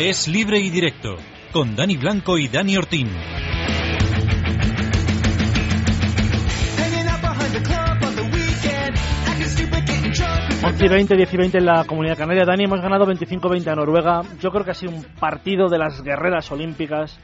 [0.00, 1.16] Es libre y directo,
[1.52, 3.08] con Dani Blanco y Dani Ortín.
[10.64, 12.44] 11 y 20, 10 y 20 en la Comunidad Canaria.
[12.44, 14.22] Dani, hemos ganado 25-20 a Noruega.
[14.40, 17.18] Yo creo que ha sido un partido de las guerreras olímpicas,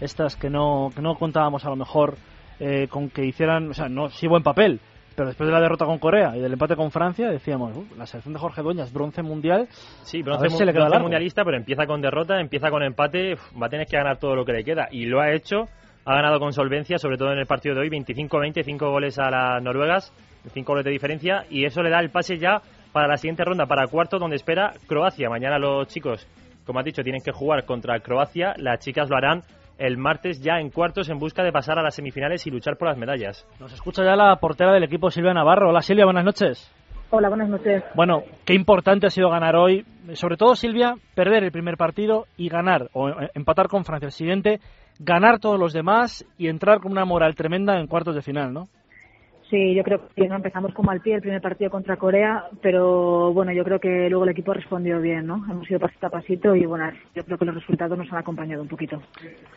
[0.00, 2.16] estas que no, que no contábamos a lo mejor
[2.58, 4.80] eh, con que hicieran, o sea, no, sí buen papel,
[5.14, 8.06] pero después de la derrota con Corea y del empate con Francia, decíamos, "Uh, la
[8.06, 9.68] selección de Jorge Dueñas, bronce mundial.
[10.02, 13.66] Sí, bronce, mu- le queda bronce mundialista, pero empieza con derrota, empieza con empate, va
[13.66, 14.88] a tener que ganar todo lo que le queda.
[14.90, 15.64] Y lo ha hecho,
[16.04, 19.30] ha ganado con solvencia, sobre todo en el partido de hoy, 25-20, 5 goles a
[19.30, 20.12] las noruegas,
[20.52, 22.60] 5 goles de diferencia, y eso le da el pase ya
[22.92, 25.28] para la siguiente ronda, para cuarto, donde espera Croacia.
[25.28, 26.26] Mañana los chicos,
[26.64, 29.42] como has dicho, tienen que jugar contra Croacia, las chicas lo harán
[29.80, 32.88] el martes ya en cuartos en busca de pasar a las semifinales y luchar por
[32.88, 33.46] las medallas.
[33.58, 35.70] Nos escucha ya la portera del equipo Silvia Navarro.
[35.70, 36.70] Hola Silvia, buenas noches.
[37.12, 37.82] Hola, buenas noches.
[37.94, 39.84] Bueno, qué importante ha sido ganar hoy.
[40.12, 44.12] Sobre todo, Silvia, perder el primer partido y ganar, o eh, empatar con Francia el
[44.12, 44.60] siguiente,
[45.00, 48.68] ganar todos los demás y entrar con una moral tremenda en cuartos de final, ¿no?
[49.50, 53.32] Sí, yo creo que no empezamos como al pie el primer partido contra Corea, pero
[53.32, 55.44] bueno, yo creo que luego el equipo respondió bien, ¿no?
[55.50, 58.62] Hemos ido pasito a pasito y bueno, yo creo que los resultados nos han acompañado
[58.62, 59.02] un poquito.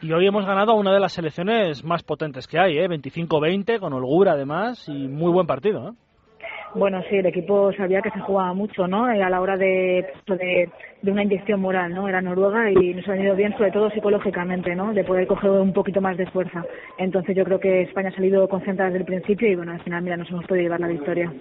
[0.02, 2.88] Y hoy hemos ganado a una de las selecciones más potentes que hay, ¿eh?
[2.90, 5.94] 25-20, con holgura además, y muy buen partido, ¿eh?
[6.76, 9.10] Bueno, sí, el equipo sabía que se jugaba mucho, ¿no?
[9.12, 10.70] Eh, A la hora de, de,
[11.02, 12.08] de una inyección moral, ¿no?
[12.10, 14.92] Era Noruega y nos ha venido bien, sobre todo psicológicamente, ¿no?
[14.92, 16.64] De poder coger un poquito más de fuerza.
[16.98, 20.02] Entonces yo creo que España ha salido concentrada desde el principio y bueno, al final,
[20.02, 21.32] mira, nos hemos podido llevar la victoria.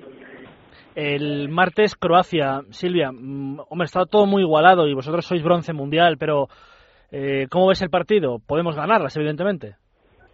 [0.94, 6.18] El martes Croacia, Silvia, mm, hombre, está todo muy igualado y vosotros sois bronce mundial,
[6.18, 6.48] pero
[7.10, 8.38] eh, ¿cómo ves el partido?
[8.46, 9.76] Podemos ganarlas, evidentemente.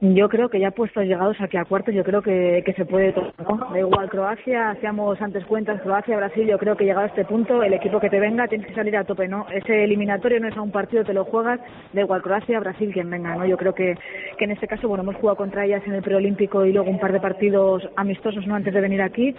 [0.01, 3.13] Yo creo que ya puestos llegados aquí a cuartos, yo creo que, que se puede
[3.13, 3.67] todo, ¿no?
[3.73, 7.65] Da igual Croacia, hacíamos antes cuentas, Croacia, Brasil, yo creo que llegado a este punto,
[7.65, 9.47] el equipo que te venga tienes que salir a tope, ¿no?
[9.53, 11.59] Ese eliminatorio no es a un partido, te lo juegas,
[11.93, 13.45] da igual Croacia, Brasil, quien venga, ¿no?
[13.45, 13.99] Yo creo que,
[14.39, 17.01] que en este caso, bueno, hemos jugado contra ellas en el preolímpico y luego un
[17.01, 18.55] par de partidos amistosos, ¿no?
[18.55, 19.35] Antes de venir aquí,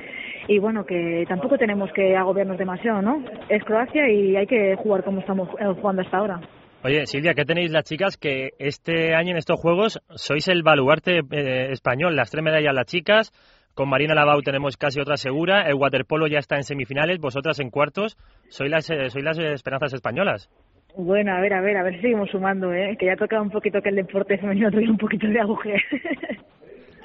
[0.49, 3.23] y bueno, que tampoco tenemos que agobiarnos demasiado, ¿no?
[3.47, 6.41] Es Croacia y hay que jugar como estamos eh, jugando hasta ahora.
[6.81, 11.19] Oye, Silvia, ¿qué tenéis las chicas que este año en estos Juegos sois el baluarte
[11.29, 12.15] eh, español?
[12.15, 13.33] Las tres medallas las chicas,
[13.73, 17.69] con Marina Lavau tenemos casi otra segura, el waterpolo ya está en semifinales, vosotras en
[17.69, 18.15] cuartos,
[18.47, 20.49] sois las, eh, sois las esperanzas españolas.
[20.95, 22.95] Bueno, a ver, a ver, a ver si seguimos sumando, ¿eh?
[22.97, 25.75] Que ya toca un poquito que el deporte femenino tuviera un poquito de auge.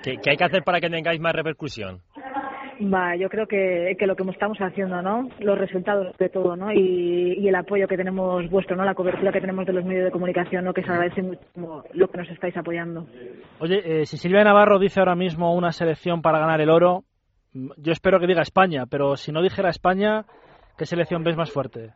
[0.05, 2.01] ¿Qué, qué hay que hacer para que tengáis más repercusión?
[2.81, 5.29] Va, yo creo que, que lo que estamos haciendo, ¿no?
[5.39, 6.73] Los resultados de todo, ¿no?
[6.73, 8.85] Y, el apoyo que tenemos vuestro, ¿no?
[8.85, 10.73] La cobertura que tenemos de los medios de comunicación, ¿no?
[10.73, 13.07] Que se agradece muchísimo lo que nos estáis apoyando.
[13.61, 17.05] Oye, eh, si Silvia Navarro dice ahora mismo una selección para ganar el oro,
[17.53, 20.25] mm, yo espero que diga España, pero si no dijera España,
[20.79, 21.93] ¿qué selección ves más fuerte?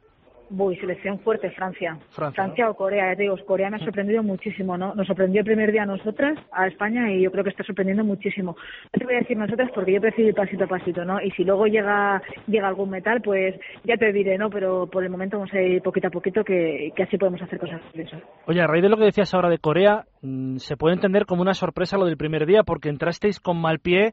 [0.51, 1.99] Uy, selección fuerte, Francia.
[2.11, 4.95] Francia, o Corea, ya te digo, Corea me ha sorprendido muchísimo, ¿no?
[4.95, 8.05] Nos sorprendió el primer día a nosotras, a España, y yo creo que está sorprendiendo
[8.05, 8.57] muchísimo.
[8.93, 11.21] No te voy a decir nosotras porque yo prefiero ir pasito a pasito, ¿no?
[11.21, 14.51] Y si luego llega llega algún metal, pues ya te diré, ¿no?
[14.51, 17.59] Pero por el momento vamos a ir poquito a poquito, que, que así podemos hacer
[17.59, 18.17] cosas de eso.
[18.47, 21.43] Oye, a raíz de lo que decías ahora de Corea, mm, se puede entender como
[21.43, 24.13] una sorpresa lo del primer día, porque entrasteis con mal pie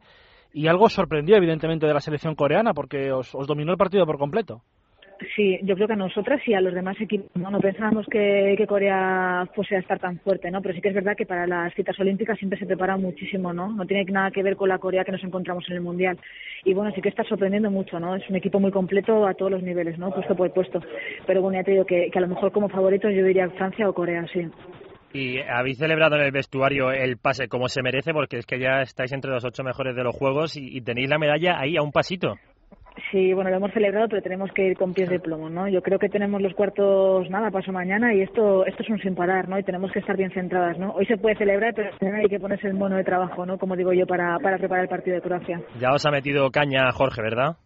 [0.54, 4.18] y algo sorprendió, evidentemente, de la selección coreana, porque os, os dominó el partido por
[4.18, 4.62] completo.
[5.36, 7.50] Sí, yo creo que a nosotras y a los demás equipos, ¿no?
[7.50, 10.62] No pensábamos que, Corea fuese a estar tan fuerte, ¿no?
[10.62, 13.70] Pero sí que es verdad que para las citas olímpicas siempre se prepara muchísimo, ¿no?
[13.70, 16.18] No tiene nada que ver con la Corea que nos encontramos en el Mundial.
[16.64, 18.16] Y bueno, sí que está sorprendiendo mucho, ¿no?
[18.16, 20.12] Es un equipo muy completo a todos los niveles, ¿no?
[20.12, 20.82] Puesto por puesto.
[21.26, 23.94] Pero bueno, ya te digo que, a lo mejor como favoritos yo diría Francia o
[23.94, 24.48] Corea, sí.
[25.14, 28.12] ¿Y habéis celebrado en el vestuario el pase como se merece?
[28.12, 31.20] Porque es que ya estáis entre los ocho mejores de los Juegos y tenéis la
[31.20, 32.36] medalla ahí a un pasito.
[33.12, 35.68] Sí, bueno, lo hemos celebrado, pero tenemos que ir con pies de plomo, ¿no?
[35.68, 39.16] Yo creo que tenemos los cuartos, nada, paso mañana y esto esto es un sin
[39.16, 39.60] parar, ¿no?
[39.60, 40.92] Y tenemos que estar bien centradas, ¿no?
[40.92, 43.58] Hoy se puede celebrar, pero hay que ponerse el mono de trabajo, ¿no?
[43.58, 45.62] Como digo yo, para, para preparar el partido de Croacia.
[45.80, 47.58] Ya os ha metido caña Jorge, ¿verdad?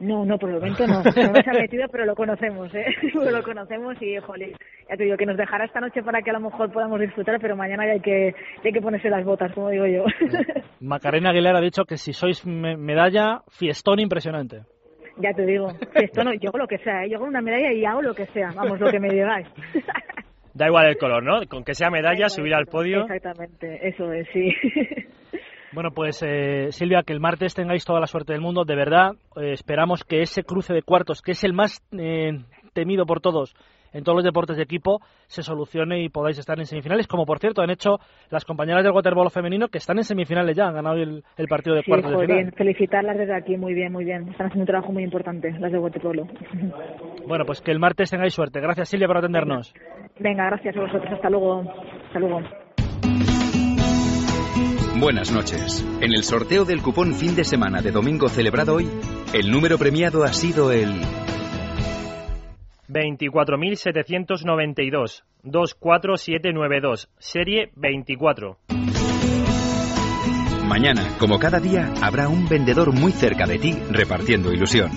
[0.00, 1.02] No, no, por el momento no.
[1.22, 2.84] No nos ha metido, pero lo conocemos, ¿eh?
[3.14, 4.52] lo conocemos y, jolín,
[4.88, 7.38] ya te digo que nos dejará esta noche para que a lo mejor podamos disfrutar,
[7.40, 10.04] pero mañana ya hay que, hay que ponerse las botas, como digo yo.
[10.80, 14.62] Macarena Aguilera ha dicho que si sois medalla, fiestón impresionante.
[15.18, 17.10] Ya te digo, fiestón, yo hago lo que sea, ¿eh?
[17.10, 19.46] yo hago una medalla y hago lo que sea, vamos, lo que me digáis.
[20.54, 21.46] Da igual el color, ¿no?
[21.48, 23.02] Con que sea medalla, subir al podio.
[23.02, 24.52] Exactamente, eso es, sí.
[25.72, 28.64] Bueno, pues eh, Silvia, que el martes tengáis toda la suerte del mundo.
[28.64, 32.40] De verdad, eh, esperamos que ese cruce de cuartos, que es el más eh,
[32.74, 33.54] temido por todos
[33.92, 37.38] en todos los deportes de equipo, se solucione y podáis estar en semifinales, como por
[37.38, 37.98] cierto han hecho
[38.30, 41.82] las compañeras del waterpolo femenino que están en semifinales ya, han ganado el, partido de
[41.82, 42.52] cuartos de final.
[42.56, 44.28] felicitarlas desde aquí, muy bien, muy bien.
[44.28, 46.26] Están haciendo un trabajo muy importante, las de waterpolo.
[47.24, 48.60] Bueno, pues que el martes tengáis suerte.
[48.60, 49.72] Gracias Silvia por atendernos.
[50.18, 51.12] Venga, gracias a vosotros.
[51.12, 51.60] Hasta luego.
[52.06, 52.40] Hasta luego.
[55.02, 55.84] Buenas noches.
[56.00, 58.88] En el sorteo del cupón fin de semana de domingo celebrado hoy,
[59.32, 60.92] el número premiado ha sido el
[62.88, 68.58] 24.792 24792, serie 24.
[70.68, 74.92] Mañana, como cada día, habrá un vendedor muy cerca de ti repartiendo ilusión.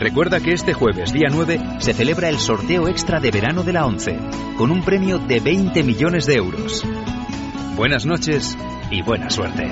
[0.00, 3.86] Recuerda que este jueves, día 9, se celebra el sorteo extra de verano de la
[3.86, 4.18] 11,
[4.56, 6.84] con un premio de 20 millones de euros.
[7.76, 8.58] Buenas noches
[8.90, 9.66] y buena suerte.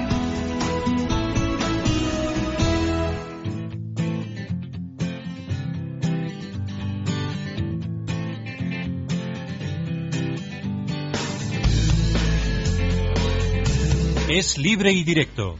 [14.28, 15.56] Es libre y directo.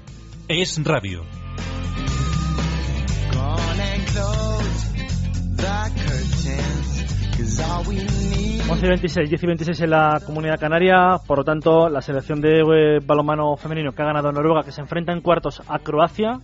[0.49, 1.25] Es radio.
[7.59, 12.40] 11 y 26, 10 y 26 en la Comunidad Canaria, por lo tanto, la selección
[12.40, 16.40] de eh, balonmano femenino que ha ganado Noruega, que se enfrenta en cuartos a Croacia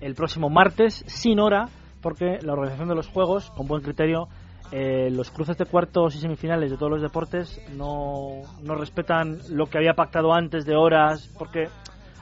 [0.00, 1.68] el próximo martes, sin hora,
[2.00, 4.28] porque la organización de los Juegos, con buen criterio,
[4.70, 9.66] eh, los cruces de cuartos y semifinales de todos los deportes no, no respetan lo
[9.66, 11.66] que había pactado antes de horas, porque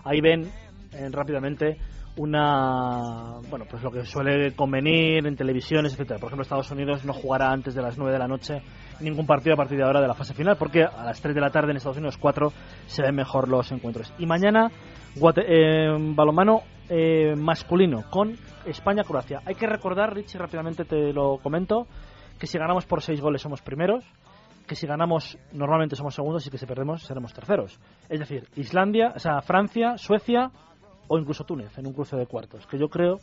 [0.04, 0.50] ahí ven
[0.92, 1.76] eh, rápidamente
[2.16, 6.18] una bueno pues lo que suele convenir en televisiones etcétera.
[6.18, 8.62] Por ejemplo Estados Unidos no jugará antes de las 9 de la noche
[9.00, 11.40] ningún partido a partir de ahora de la fase final porque a las 3 de
[11.40, 12.52] la tarde en Estados Unidos 4
[12.86, 14.12] se ven mejor los encuentros.
[14.18, 14.70] Y mañana
[15.36, 18.34] eh, balomano eh, masculino con
[18.66, 21.86] España Croacia hay que recordar Richie rápidamente te lo comento
[22.38, 24.04] que si ganamos por 6 goles somos primeros
[24.66, 27.78] que si ganamos normalmente somos segundos y que si perdemos seremos terceros.
[28.08, 30.50] Es decir Islandia o sea Francia Suecia
[31.12, 33.18] o incluso Túnez en un cruce de cuartos, que yo creo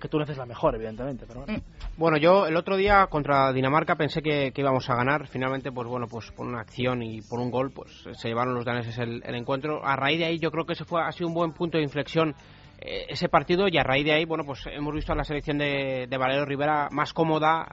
[0.00, 1.26] que Túnez es la mejor, evidentemente.
[1.28, 1.58] Pero bueno.
[1.58, 1.98] Mm.
[1.98, 5.26] bueno, yo el otro día contra Dinamarca pensé que, íbamos a ganar.
[5.26, 8.64] Finalmente, pues bueno, pues por una acción y por un gol, pues se llevaron los
[8.64, 9.84] daneses el, encuentro.
[9.84, 11.84] A raíz de ahí, yo creo que ese fue ha sido un buen punto de
[11.84, 12.34] inflexión
[12.78, 15.58] eh, ese partido y a raíz de ahí, bueno, pues hemos visto a la selección
[15.58, 17.66] de, de Valero Rivera más cómoda,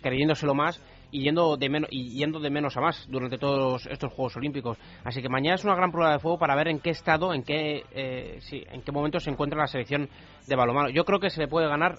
[0.00, 0.80] creyéndoselo más
[1.10, 4.78] y yendo de menos y yendo de menos a más durante todos estos Juegos Olímpicos.
[5.04, 7.42] Así que mañana es una gran prueba de fuego para ver en qué estado, en
[7.42, 10.08] qué eh, sí, en qué momento se encuentra la selección
[10.46, 10.90] de balonmano.
[10.90, 11.96] Yo creo que se le puede ganar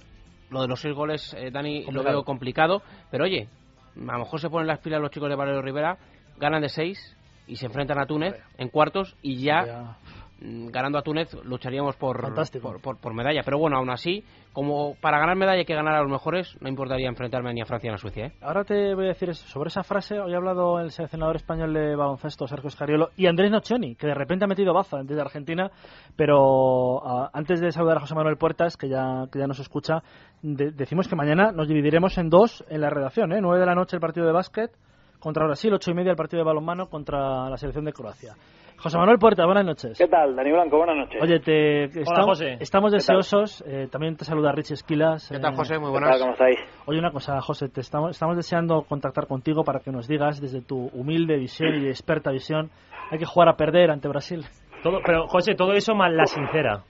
[0.50, 3.48] lo de los seis goles, eh, Dani, lo veo complicado, pero oye,
[3.96, 5.98] a lo mejor se ponen las pilas los chicos de Valero Rivera,
[6.38, 9.98] ganan de seis y se enfrentan a Túnez en cuartos y ya
[10.42, 13.44] Mm, ganando a Túnez lucharíamos por, por, por, medalla.
[13.46, 16.68] Pero bueno, aún así, como para ganar medalla hay que ganar a los mejores, no
[16.68, 18.26] importaría enfrentarme ni a Francia ni a Suecia.
[18.28, 18.34] ¿eh?
[18.42, 20.20] Ahora te voy a decir sobre esa frase.
[20.20, 24.14] Hoy ha hablado el seleccionador español de baloncesto, Sergio Escariolo, y Andrés Nocioni, que de
[24.14, 25.72] repente ha metido baza desde Argentina.
[26.16, 30.04] Pero ah, antes de saludar a José Manuel Puertas, que ya, que ya nos escucha,
[30.42, 33.32] decimos que mañana nos dividiremos en dos en la redacción.
[33.32, 33.40] ¿eh?
[33.42, 34.72] 9 de la noche el partido de básquet
[35.20, 38.36] contra Brasil, ocho y media el partido de balonmano contra la selección de Croacia.
[38.82, 39.96] José Manuel Puerta, buenas noches.
[39.96, 40.78] ¿Qué tal, Dani Blanco?
[40.78, 41.22] Buenas noches.
[41.22, 45.30] Oye, te, estamos, estamos deseosos, eh, también te saluda Rich Esquilas.
[45.32, 45.78] ¿Qué tal, eh, José?
[45.78, 46.20] Muy buenas.
[46.20, 46.58] ¿Cómo estáis?
[46.88, 50.62] Oye, una cosa, José, te estamos, estamos deseando contactar contigo para que nos digas desde
[50.62, 52.72] tu humilde visión y experta visión,
[53.12, 54.46] hay que jugar a perder ante Brasil.
[54.82, 56.82] Todo, pero, José, todo eso más la sincera.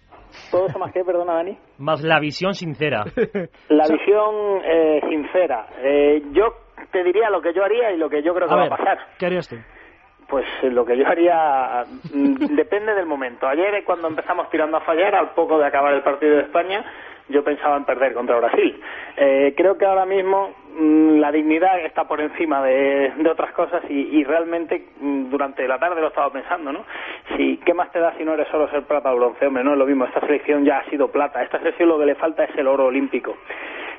[0.50, 1.58] ¿Todo eso más qué, perdona, Dani?
[1.78, 3.04] Más la visión sincera.
[3.68, 5.68] La visión eh, sincera.
[6.32, 6.54] yo
[6.90, 8.98] te diría lo que yo haría y lo que yo creo que va a pasar.
[9.20, 9.58] ¿Qué harías tú?
[10.32, 13.48] Pues lo que yo haría mm, depende del momento.
[13.48, 16.86] Ayer cuando empezamos tirando a fallar, al poco de acabar el partido de España,
[17.28, 18.82] yo pensaba en perder contra Brasil.
[19.18, 24.24] Eh, creo que ahora mismo mm, la dignidad está por encima de, otras cosas y,
[24.24, 26.86] realmente mm, durante la tarde lo estaba pensando, ¿no?
[27.36, 29.46] Si, ¿Qué más te da si no eres solo ser plata o bronce?
[29.46, 30.06] Hombre, no es lo mismo.
[30.06, 31.44] Esta selección ya ha sido plata.
[31.44, 33.36] Esta selección lo que le falta es el oro olímpico.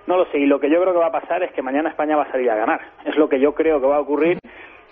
[0.06, 0.38] No lo sé.
[0.38, 2.32] Y lo que yo creo que va a pasar es que mañana España va a
[2.32, 2.80] salir a ganar.
[3.04, 4.38] Es lo que yo creo que va a ocurrir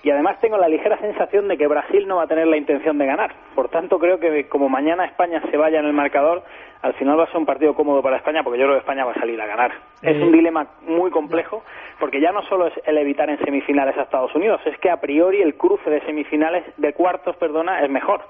[0.03, 2.97] y además tengo la ligera sensación de que Brasil no va a tener la intención
[2.99, 3.35] de ganar.
[3.55, 6.43] Por tanto, creo que como mañana España se vaya en el marcador,
[6.83, 9.05] al final va a ser un partido cómodo para España porque yo creo que España
[9.05, 9.73] va a salir a ganar.
[10.01, 11.63] Es un dilema muy complejo
[11.99, 14.97] porque ya no solo es el evitar en semifinales a Estados Unidos, es que a
[14.99, 18.23] priori el cruce de semifinales, de cuartos, perdona, es mejor.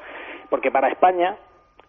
[0.49, 1.37] Porque para España,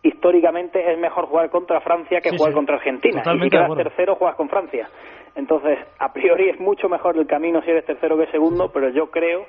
[0.03, 2.55] históricamente, es mejor jugar contra Francia que Sí, jugar sí.
[2.55, 3.23] contra Argentina.
[3.25, 4.87] y si quedas tercero, juegas con Francia.
[5.35, 9.09] Entonces, a priori es mucho mejor el camino si eres tercero que segundo, pero yo
[9.09, 9.45] creo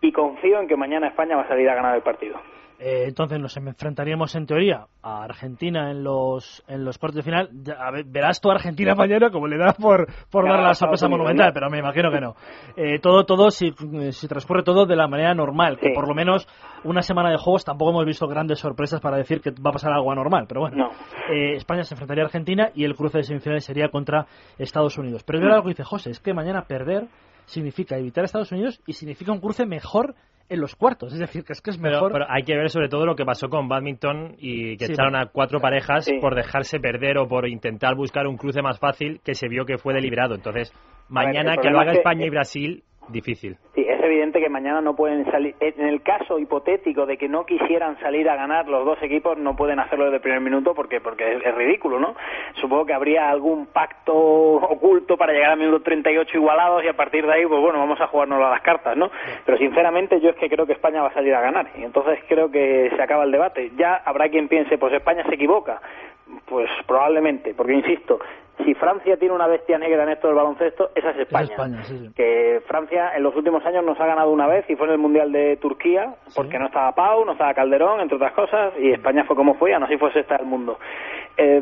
[0.00, 2.36] y confío en que mañana España va a salir a ganar el partido.
[2.78, 7.48] Eh, entonces nos enfrentaríamos en teoría a Argentina en los en los cuartos de final.
[7.62, 10.68] Ya, a ver, verás tú a Argentina mañana como le da por, por Claro, dar
[10.68, 12.34] la sorpresa monumental, pero me imagino que no.
[12.76, 13.72] Eh, todo todo si,
[14.10, 16.46] si transcurre todo de la manera normal, que por lo menos
[16.84, 19.92] una semana de juegos tampoco hemos visto grandes sorpresas para decir que va a pasar
[19.92, 20.76] algo anormal, pero bueno.
[20.76, 20.90] No.
[21.32, 24.26] Eh, España se enfrentaría a Argentina y el cruce de semifinales sería contra
[24.58, 25.24] Estados Unidos.
[25.24, 27.08] Pero verdad lo que dice José, es que mañana perder
[27.46, 30.14] significa evitar a Estados Unidos y significa un cruce mejor
[30.48, 31.12] en los cuartos.
[31.12, 32.12] Es decir, que es que es mejor.
[32.12, 35.16] pero hay que ver sobre todo lo que pasó con badminton y que Sí, echaron
[35.16, 36.18] a cuatro parejas Sí.
[36.20, 39.76] por dejarse perder o por intentar buscar un cruce más fácil que se vio que
[39.78, 40.34] fue deliberado.
[40.36, 40.72] Entonces,
[41.08, 43.56] mañana que lo haga es que- España y Brasil, difícil.
[43.74, 45.54] Sí, es evidente que mañana no pueden salir.
[45.60, 49.56] En el caso hipotético de que no quisieran salir a ganar los dos equipos, no
[49.56, 52.14] pueden hacerlo desde el primer minuto porque porque es, ridículo, ¿no?
[52.60, 57.26] Supongo que habría algún pacto oculto para llegar al minuto 38 igualados y a partir
[57.26, 59.10] de ahí, pues bueno, vamos a jugarnos a las cartas, ¿no?
[59.44, 62.18] Pero sinceramente yo es que creo que España va a salir a ganar y entonces
[62.28, 63.72] creo que se acaba el debate.
[63.76, 65.80] Ya habrá quien piense, pues España se equivoca.
[66.46, 68.18] Pues probablemente, porque insisto,
[68.64, 71.44] si Francia tiene una bestia negra en esto del baloncesto, esa es España.
[71.50, 72.10] España, sí, sí.
[72.14, 74.98] Que Francia en los últimos años nos ha ganado una vez y fue en el
[74.98, 79.24] Mundial de Turquía, porque no estaba Pau, no estaba Calderón, entre otras cosas, y España
[79.24, 80.78] fue como fue, aún así fue sexta del mundo.
[81.36, 81.60] Eh,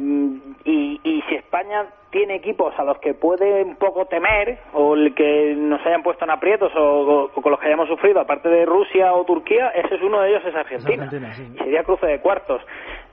[0.64, 5.16] y, y si España tiene equipos a los que puede un poco temer, o el
[5.16, 9.12] que nos hayan puesto en aprietos, o, con los que hayamos sufrido, aparte de Rusia
[9.12, 11.02] o Turquía, ese es uno de ellos, es Argentina.
[11.02, 11.44] Argentina, sí.
[11.52, 12.62] Y sería cruce de cuartos.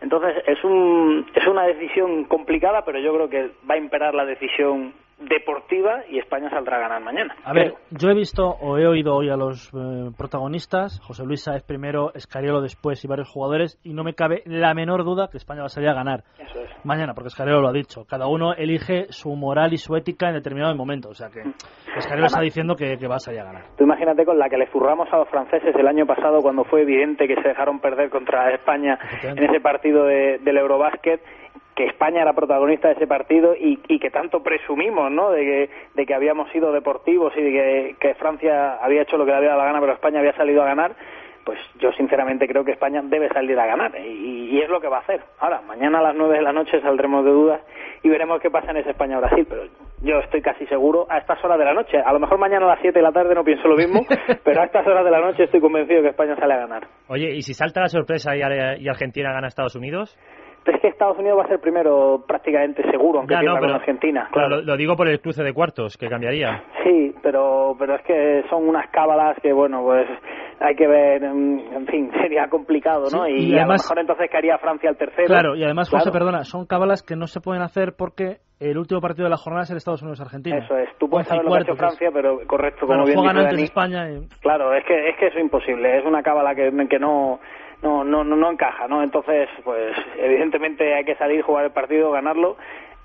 [0.02, 4.24] Entonces es, un, es una decisión complicada, pero yo creo que va a imperar la
[4.24, 7.36] decisión deportiva y España saldrá a ganar mañana.
[7.44, 11.44] A ver, yo he visto o he oído hoy a los eh, protagonistas, José Luis
[11.44, 15.38] Sáez primero, Escariolo después y varios jugadores, y no me cabe la menor duda que
[15.38, 16.70] España va a salir a ganar Eso es.
[16.86, 18.06] mañana, porque Escariolo lo ha dicho.
[18.06, 21.10] Cada uno elige su moral y su ética en determinado momento.
[21.10, 21.42] O sea que
[21.98, 23.64] Escariolo está diciendo que, que va a salir a ganar.
[23.78, 26.82] Tú imagínate con la que le zurramos a los franceses el año pasado cuando fue
[26.82, 31.22] evidente que se dejaron perder contra España en ese partido de- del Eurobásquet,
[31.76, 35.32] que España era protagonista de ese partido y, y que tanto presumimos, ¿no?
[35.32, 39.26] De que, de que habíamos sido deportivos y de que, que Francia había hecho lo
[39.26, 40.96] que le había dado la gana, pero España había salido a ganar.
[41.44, 44.88] Pues yo sinceramente creo que España debe salir a ganar y, y es lo que
[44.88, 45.22] va a hacer.
[45.40, 47.62] Ahora, mañana a las nueve de la noche saldremos de dudas
[48.04, 49.64] y veremos qué pasa en ese España-Brasil, pero
[50.04, 51.98] yo estoy casi seguro a estas horas de la noche.
[51.98, 54.02] A lo mejor mañana a las 7 de la tarde no pienso lo mismo,
[54.44, 56.88] pero a estas horas de la noche estoy convencido que España sale a ganar.
[57.08, 60.18] Oye, ¿y si salta la sorpresa y, y Argentina gana a Estados Unidos?
[60.64, 63.72] Pero es que Estados Unidos va a ser primero prácticamente seguro, aunque pierda no, con
[63.72, 64.30] Argentina.
[64.32, 66.64] Claro, lo, lo digo por el cruce de cuartos, que cambiaría.
[66.84, 70.08] Sí, pero, pero es que son unas cábalas que, bueno, pues
[70.60, 73.26] hay que ver, mm, en fin, sería complicado, ¿no?
[73.26, 75.26] Sí, y, y a lo mejor entonces caería Francia al tercero.
[75.28, 76.20] Claro, y además, José, Claro.
[76.20, 79.64] perdona, son cábalas que no se pueden hacer porque el último partido de la jornada
[79.64, 80.58] es el Estados Unidos-Argentina.
[80.60, 83.06] Eso es, tú puedes saber lo que ha hecho es- Francia, pero correcto, Claro, como
[83.08, 83.64] bien juegan dice antes Dani.
[83.64, 84.40] España y...
[84.42, 87.40] Claro, es que es que eso es imposible, es una cábala que, que no,
[87.82, 89.04] no, no, no, no encaja, ¿no?
[89.04, 92.58] Entonces, pues evidentemente hay que salir, jugar el partido, ganarlo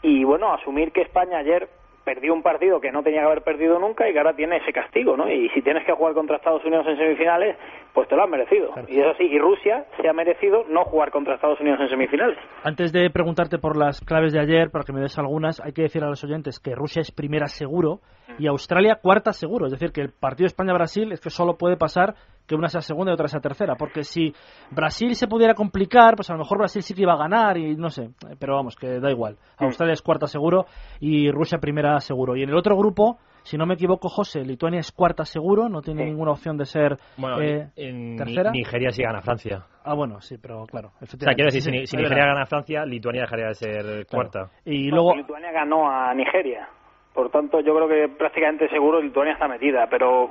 [0.02, 1.68] y bueno, asumir que España ayer
[2.04, 4.72] perdió un partido que no tenía que haber perdido nunca y que ahora tiene ese
[4.72, 5.28] castigo, ¿no?
[5.28, 7.56] Y si tienes que jugar contra Estados Unidos en semifinales,
[7.92, 8.70] pues te lo has merecido.
[8.86, 12.38] Y eso sí, y Rusia se ha merecido no jugar contra Estados Unidos en semifinales.
[12.62, 15.82] Antes de preguntarte por las claves de ayer, para que me des algunas, hay que
[15.82, 17.98] decir a los oyentes que Rusia es primera seguro
[18.38, 19.66] y Australia cuarta seguro.
[19.66, 22.14] Es decir, que el partido España-Brasil es que solo puede pasar
[22.46, 23.74] que una sea segunda y otra sea tercera.
[23.76, 24.32] Porque si
[24.70, 27.76] Brasil se pudiera complicar, pues a lo mejor Brasil sí que iba a ganar y
[27.76, 28.10] no sé.
[28.38, 29.36] Pero vamos, que da igual.
[29.58, 30.66] Australia es cuarta seguro
[31.00, 32.36] y Rusia primera seguro.
[32.36, 35.80] Y en el otro grupo, si no me equivoco, José, Lituania es cuarta seguro, no
[35.80, 38.50] tiene ninguna opción de ser Bueno, eh, en tercera.
[38.50, 39.64] Nigeria sí gana Francia.
[39.84, 40.90] Ah, bueno, sí, pero claro.
[41.00, 44.50] O sea, quiero decir, si, Ni- si Nigeria gana Francia, Lituania dejaría de ser cuarta.
[44.64, 46.68] Y luego, Lituania ganó a Nigeria.
[47.14, 50.28] Por tanto, yo creo que prácticamente seguro Lituania está metida, pero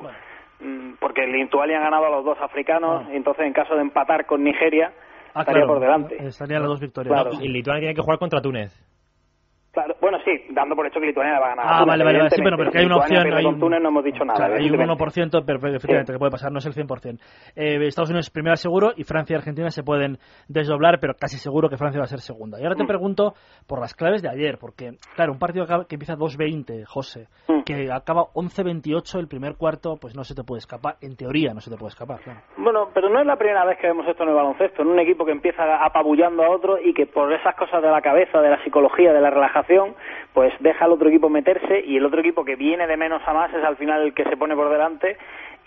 [0.59, 4.25] mm, porque Lituania ha ganado a los dos africanos, y entonces en caso de empatar
[4.25, 4.91] con Nigeria
[5.33, 6.15] ah, estaría claro, por delante.
[6.27, 7.13] estarían las dos victorias.
[7.13, 7.37] Claro.
[7.41, 8.73] Y Lituania tiene que jugar contra Túnez.
[9.71, 11.65] Claro, Bueno, sí, dando por hecho que Lituania va a ganar.
[11.67, 13.33] Ah, vale, vale, vale, sí, bueno, pero que hay una opción.
[13.33, 14.37] Hay un, Túnez no hemos dicho nada.
[14.37, 15.39] Claro, hay un evidentemente.
[15.39, 17.17] 1%, pero efectivamente, que puede pasar, no es el 100%.
[17.55, 21.37] Eh, Estados Unidos es primera seguro y Francia y Argentina se pueden desdoblar, pero casi
[21.37, 22.59] seguro que Francia va a ser segunda.
[22.59, 22.87] Y ahora te Mm.
[22.87, 23.33] pregunto
[23.67, 27.63] por las claves de ayer, porque, claro, un partido que empieza 2-20, José, Mm.
[27.63, 30.97] que acaba 11-28 el primer cuarto, pues no se te puede escapar.
[31.01, 32.41] En teoría no se te puede escapar, claro.
[32.57, 34.99] Bueno, pero no es la primera vez que vemos esto en el baloncesto, en un
[34.99, 38.51] equipo que empieza apabullando a otro y que por esas cosas de la cabeza, de
[38.51, 39.94] la psicología, de la relajación,
[40.33, 43.33] pues deja al otro equipo meterse y el otro equipo que viene de menos a
[43.33, 45.17] más es al final el que se pone por delante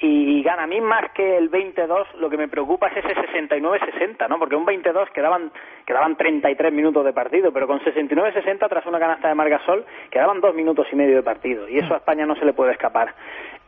[0.01, 0.65] y gana.
[0.65, 4.39] A mí más que el 22 lo que me preocupa es ese 69-60, ¿no?
[4.39, 5.51] Porque un 22 quedaban,
[5.87, 10.55] quedaban 33 minutos de partido, pero con 69-60 tras una canasta de Margasol quedaban dos
[10.55, 13.15] minutos y medio de partido y eso a España no se le puede escapar.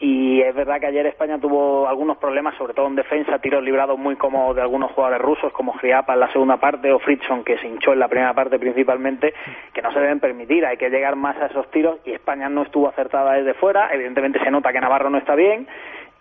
[0.02, 3.98] Y es verdad que ayer España tuvo algunos problemas, sobre todo en defensa, tiros librados
[3.98, 7.58] muy cómodos de algunos jugadores rusos, como Griapa en la segunda parte o Fritson, que
[7.58, 9.34] se hinchó en la primera parte principalmente,
[9.74, 10.64] que no se deben permitir.
[10.64, 13.90] Hay que llegar más a esos tiros y España no estuvo acertada desde fuera.
[13.92, 15.68] Evidentemente se nota que Navarro no está bien.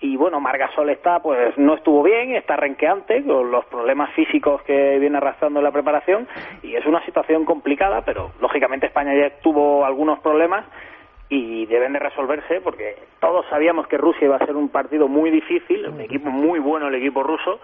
[0.02, 4.97] Y bueno, Margasol está, pues no estuvo bien, está renqueante con los problemas físicos que
[4.97, 6.26] viene arrastrando en la preparación
[6.64, 10.66] y es una situación complicada, pero lógicamente España ya tuvo algunos problemas
[11.28, 15.32] y deben de resolverse porque todos sabíamos que Rusia iba a ser un partido muy
[15.32, 17.60] difícil, un equipo muy bueno el equipo ruso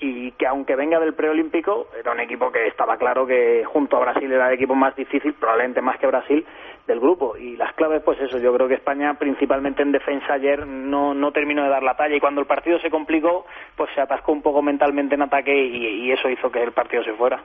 [0.00, 4.00] y que aunque venga del preolímpico era un equipo que estaba claro que junto a
[4.00, 6.46] Brasil era el equipo más difícil, probablemente más que Brasil
[6.86, 10.66] del grupo y las claves pues eso, yo creo que España principalmente en defensa ayer
[10.66, 13.44] no, no terminó de dar la talla y cuando el partido se complicó
[13.76, 17.02] pues se atascó un poco mentalmente en ataque y, y eso hizo que el partido
[17.02, 17.42] se fuera.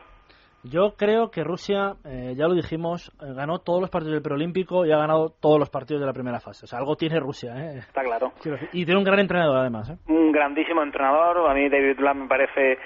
[0.64, 4.86] Yo creo que Rusia, eh, ya lo dijimos, eh, ganó todos los partidos del preolímpico
[4.86, 6.64] y ha ganado todos los partidos de la primera fase.
[6.64, 7.80] O sea, algo tiene Rusia, ¿eh?
[7.80, 8.32] Está claro.
[8.72, 9.98] Y tiene un gran entrenador, además, ¿eh?
[10.08, 11.50] un grandísimo entrenador.
[11.50, 12.78] A mí David Bland me parece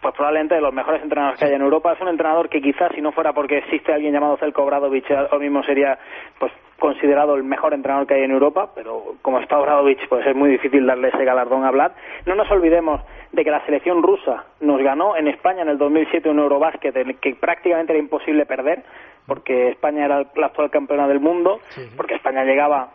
[0.00, 1.92] pues probablemente de los mejores entrenadores que hay en Europa.
[1.92, 5.38] Es un entrenador que quizás si no fuera porque existe alguien llamado Zelko Obradovic, ahora
[5.38, 5.98] mismo sería
[6.38, 10.36] pues considerado el mejor entrenador que hay en Europa, pero como está Obradovic, pues es
[10.36, 11.92] muy difícil darle ese galardón a Vlad.
[12.26, 13.00] No nos olvidemos
[13.32, 17.34] de que la selección rusa nos ganó en España en el 2007 un Eurobásquet que
[17.34, 18.82] prácticamente era imposible perder,
[19.26, 21.60] porque España era la actual campeona del mundo,
[21.96, 22.90] porque España llegaba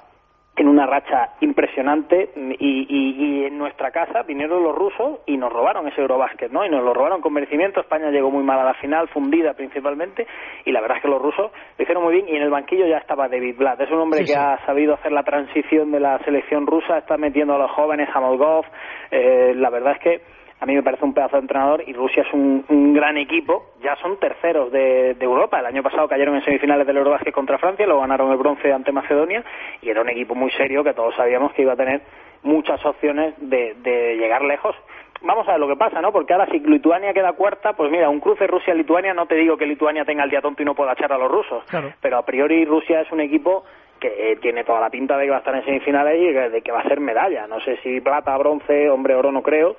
[0.62, 5.52] en una racha impresionante y, y- y en nuestra casa vinieron los rusos y nos
[5.52, 6.64] robaron ese Eurobásquet, ¿no?
[6.66, 7.80] Y nos lo robaron con merecimiento.
[7.82, 10.28] España llegó muy mal a la final, fundida principalmente,
[10.66, 12.86] y la verdad es que los rusos lo hicieron muy bien y en el banquillo
[12.86, 13.82] ya estaba David Blatt.
[13.82, 14.38] Es un hombre Sí, que sí.
[14.40, 18.20] ha sabido hacer la transición de la selección rusa, está metiendo a los jóvenes, a
[18.20, 18.66] Molgov.
[19.10, 20.22] Eh, la verdad es que
[20.62, 23.66] a mí me parece un pedazo de entrenador y Rusia es un, un gran equipo.
[23.82, 25.60] Ya son terceros de, de Europa.
[25.60, 28.92] El año pasado cayeron en semifinales del Eurobásquet contra Francia, lo ganaron el bronce ante
[28.92, 29.44] Macedonia
[29.82, 32.02] y era un equipo muy serio que todos sabíamos que iba a tener
[32.44, 34.76] muchas opciones de, de llegar lejos.
[35.24, 36.12] Vamos a ver lo que pasa, ¿no?
[36.12, 39.68] Porque ahora si Lituania queda cuarta, pues mira, un cruce Rusia-Lituania, no te digo que
[39.68, 41.92] Lituania tenga el día tonto y no pueda echar a los rusos, Claro.
[42.02, 43.64] pero a priori Rusia es un equipo
[44.00, 46.62] que eh, tiene toda la pinta de que va a estar en semifinales y de
[46.64, 47.46] que va a ser medalla.
[47.46, 49.76] No sé si plata, bronce, hombre, oro no creo,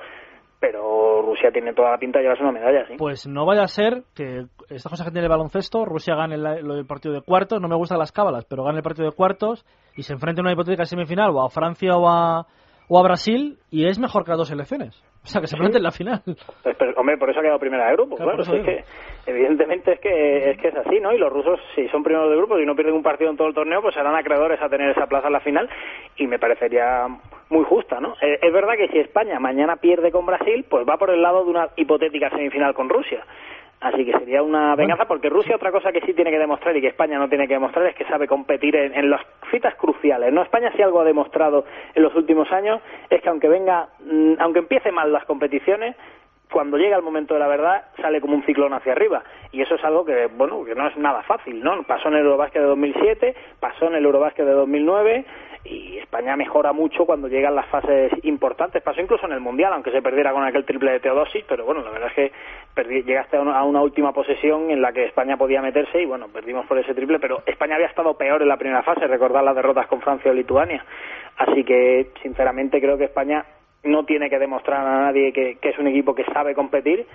[0.62, 2.94] pero Rusia tiene toda la pinta de llevarse una medalla, sí.
[2.96, 6.86] Pues no vaya a ser que estas cosas que tiene el baloncesto, Rusia gane del
[6.86, 10.04] partido de cuartos, no me gustan las cábalas, pero gane el partido de cuartos y
[10.04, 12.46] se enfrente en una hipotética semifinal o a Francia o a,
[12.94, 14.94] o a Brasil y es mejor que las dos selecciones.
[15.24, 16.20] O sea, que se enfrenten en la final.
[16.26, 18.16] Pues, pero, hombre, por eso ha quedado primera de grupo.
[18.16, 18.84] Claro, Claro, por eso si es digo.
[19.24, 21.10] que, evidentemente es que, es que es así, ¿no?
[21.14, 23.48] Y los rusos, si son primeros de grupo y no pierden un partido en todo
[23.48, 25.70] el torneo, pues serán acreedores a tener esa plaza en la final
[26.18, 27.06] y me parecería
[27.48, 28.12] muy justa, ¿no?
[28.20, 31.44] Eh, es verdad que si España mañana pierde con Brasil, pues va por el lado
[31.44, 33.24] de una hipotética semifinal con Rusia.
[33.82, 36.80] Así que sería una venganza, porque Rusia otra cosa que sí tiene que demostrar y
[36.80, 39.20] que España no tiene que demostrar es que sabe competir en, en las
[39.50, 40.32] citas cruciales.
[40.32, 41.64] No España sí algo ha demostrado
[41.94, 42.80] en los últimos años
[43.10, 45.96] es que aunque venga, mm, aunque empiece mal las competiciones,
[46.52, 49.24] cuando llega el momento de la verdad sale como un ciclón hacia arriba.
[49.50, 52.20] Y eso es algo que bueno que no es nada fácil no pasó en el
[52.20, 55.24] Eurobásquet de 2007 pasó en el Eurobásquet de 2009
[55.64, 58.82] y España mejora mucho cuando llegan las fases importantes.
[58.82, 61.82] Pasó incluso en el mundial aunque se perdiera con aquel triple de Teodosis pero bueno
[61.82, 66.02] la verdad es que llegaste a una, última posesión en la que España podía meterse
[66.02, 69.06] y bueno perdimos por ese triple pero España había estado peor en la primera fase
[69.06, 70.84] recordar las derrotas con Francia o Lituania.
[71.36, 73.44] Así que sinceramente creo que España
[73.84, 77.06] no tiene que demostrar a nadie que es un equipo que sabe competir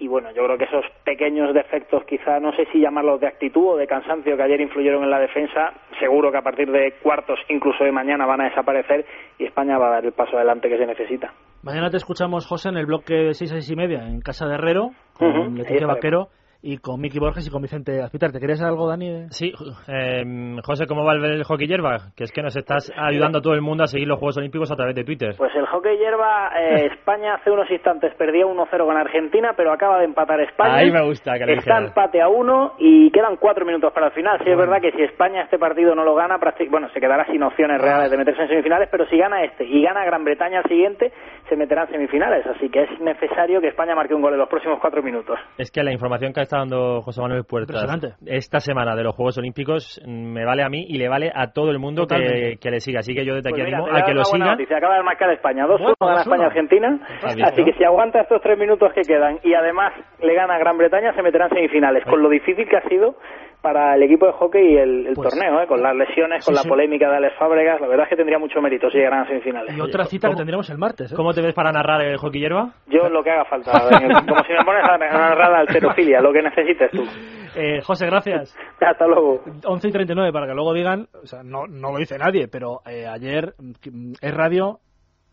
[0.00, 3.74] y bueno, yo creo que esos pequeños defectos, quizá no sé si llamarlos de actitud
[3.74, 7.38] o de cansancio que ayer influyeron en la defensa, seguro que a partir de cuartos,
[7.50, 9.04] incluso de mañana, van a desaparecer
[9.38, 11.32] y España va a dar el paso adelante que se necesita.
[11.62, 14.46] Mañana te escuchamos, José, en el bloque de 6 a 6 y media en Casa
[14.46, 15.94] de Herrero, con Leticia estaremos.
[15.94, 16.28] Vaquero,
[16.62, 18.32] y con Miki Borges y con Vicente Azpiter.
[18.32, 19.28] ¿Te querías algo, Dani?
[19.30, 19.52] Sí,
[19.88, 22.12] eh, José, ¿cómo va el hockey hierba?
[22.16, 24.70] Que es que nos estás ayudando a todo el mundo a seguir los Juegos Olímpicos
[24.70, 25.34] a través de Twitter.
[25.36, 29.98] Pues el hockey hierba, eh, España hace unos instantes perdía 1-0 con Argentina, pero acaba
[29.98, 30.74] de empatar España.
[30.76, 31.88] Ahí me gusta que lo Está dijeras.
[31.88, 34.38] empate a uno y quedan cuatro minutos para el final.
[34.44, 36.38] Sí, es verdad que si España este partido no lo gana,
[36.68, 39.82] bueno, se quedará sin opciones reales de meterse en semifinales, pero si gana este y
[39.82, 41.12] gana Gran Bretaña al siguiente,
[41.50, 42.46] se meterá en semifinales.
[42.46, 45.38] Así que es necesario que España marque un gol en los próximos cuatro minutos.
[45.58, 47.84] Es que la información que está dando José Manuel Puertas
[48.24, 51.70] esta semana de los Juegos Olímpicos me vale a mí y le vale a todo
[51.70, 53.00] el mundo que, que le siga.
[53.00, 54.48] Así que yo desde aquí Pues mira, animo a que lo sigan.
[54.52, 54.76] noticia.
[54.78, 55.66] Acaba de marcar España.
[55.66, 56.20] 2-1 Bueno, gana 2-1.
[56.22, 57.00] España-Argentina.
[57.44, 60.78] Así que si aguanta estos tres minutos que quedan y además le gana a Gran
[60.78, 62.04] Bretaña, se meterá en semifinales.
[62.04, 63.16] Con lo difícil que ha sido
[63.62, 65.66] para el equipo de hockey el, el Pues- torneo, ¿eh?
[65.66, 66.68] con las lesiones, con Sí, la sí.
[66.68, 67.80] polémica de Alex Fábregas.
[67.80, 69.76] La verdad es que tendría mucho mérito si llegaran a semifinales.
[69.76, 71.12] Y otra cita que tendremos el martes.
[71.12, 71.14] ¿eh?
[71.16, 72.72] ¿Cómo te ves para narrar el hockey hierba?
[72.86, 76.42] Yo lo que haga falta, como si me pones a narrar la alterofilia, lo que
[76.42, 77.02] necesites tú.
[77.56, 78.56] Eh, José, gracias.
[78.80, 79.40] Hasta luego.
[79.66, 82.78] 11 y 39 para que luego digan, o sea, no, no lo dice nadie, pero
[82.86, 84.78] eh, ayer mm, es radio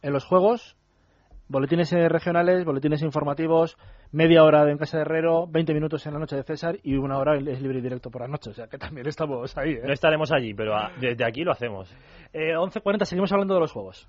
[0.02, 0.76] en los juegos,
[1.50, 3.78] boletines regionales, boletines informativos,
[4.12, 6.96] media hora de en casa de Herrero, 20 minutos en la noche de César y
[6.96, 9.72] una hora es libre y directo por la noche, o sea que también estamos ahí.
[9.72, 9.82] ¿eh?
[9.86, 11.90] No estaremos allí, pero a- desde aquí lo hacemos.
[12.34, 14.08] Eh, 11.40, seguimos hablando de los juegos.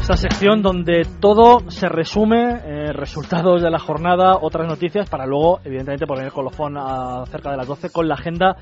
[0.00, 5.60] Esta sección donde todo se resume, eh, resultados de la jornada, otras noticias, para luego,
[5.64, 8.54] evidentemente, poner el colofón a cerca de las 12 con la agenda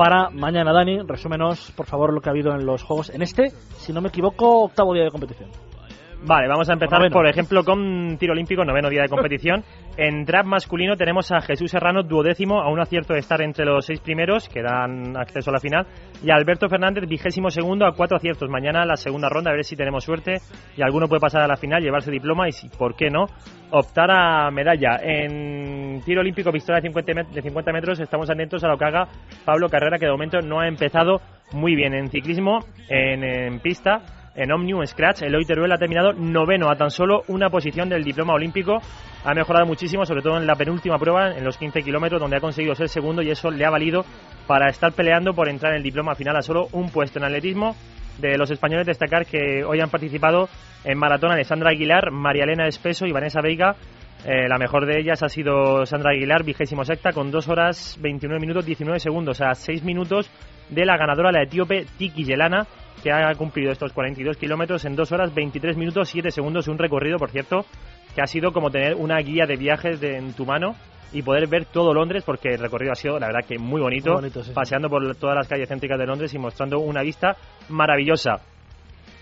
[0.00, 0.72] para mañana.
[0.72, 3.10] Dani, resúmenos, por favor, lo que ha habido en los juegos.
[3.10, 5.50] En este, si no me equivoco, octavo día de competición.
[6.22, 9.64] Vale, vamos a empezar, por ejemplo, con tiro olímpico, noveno día de competición.
[9.96, 13.86] En trap masculino tenemos a Jesús Serrano, duodécimo, a un acierto de estar entre los
[13.86, 15.86] seis primeros, que dan acceso a la final.
[16.22, 18.50] Y Alberto Fernández, vigésimo segundo, a cuatro aciertos.
[18.50, 20.34] Mañana la segunda ronda, a ver si tenemos suerte.
[20.76, 23.24] Y alguno puede pasar a la final, llevarse diploma y, si, ¿por qué no?,
[23.70, 25.00] optar a medalla.
[25.02, 28.84] En tiro olímpico, pistola de 50, met- de 50 metros, estamos atentos a lo que
[28.84, 29.08] haga
[29.46, 31.94] Pablo Carrera, que de momento no ha empezado muy bien.
[31.94, 32.58] En ciclismo,
[32.90, 34.02] en, en pista,
[34.34, 38.34] en Omnium Scratch, Eloy Teruel ha terminado noveno a tan solo una posición del diploma
[38.34, 38.78] olímpico.
[39.24, 42.40] Ha mejorado muchísimo, sobre todo en la penúltima prueba, en los 15 kilómetros, donde ha
[42.40, 44.04] conseguido ser segundo y eso le ha valido
[44.46, 47.74] para estar peleando por entrar en el diploma final a solo un puesto en atletismo.
[48.18, 50.48] De los españoles, destacar que hoy han participado
[50.84, 53.76] en maratón Alessandra Aguilar, María Elena Espeso y Vanessa Veiga.
[54.24, 58.38] Eh, la mejor de ellas ha sido Sandra Aguilar, vigésimo sexta, con 2 horas 29
[58.38, 60.30] minutos 19 segundos, sea, 6 minutos
[60.68, 62.66] de la ganadora, la etíope Tiki Yelana,
[63.02, 66.68] que ha cumplido estos 42 kilómetros en 2 horas 23 minutos 7 segundos.
[66.68, 67.64] Un recorrido, por cierto,
[68.14, 70.74] que ha sido como tener una guía de viajes de- en tu mano
[71.12, 74.10] y poder ver todo Londres, porque el recorrido ha sido, la verdad, que muy bonito,
[74.12, 74.54] Muy bonito, sí, sí.
[74.54, 77.36] paseando por todas las calles céntricas de Londres y mostrando una vista
[77.68, 78.40] maravillosa.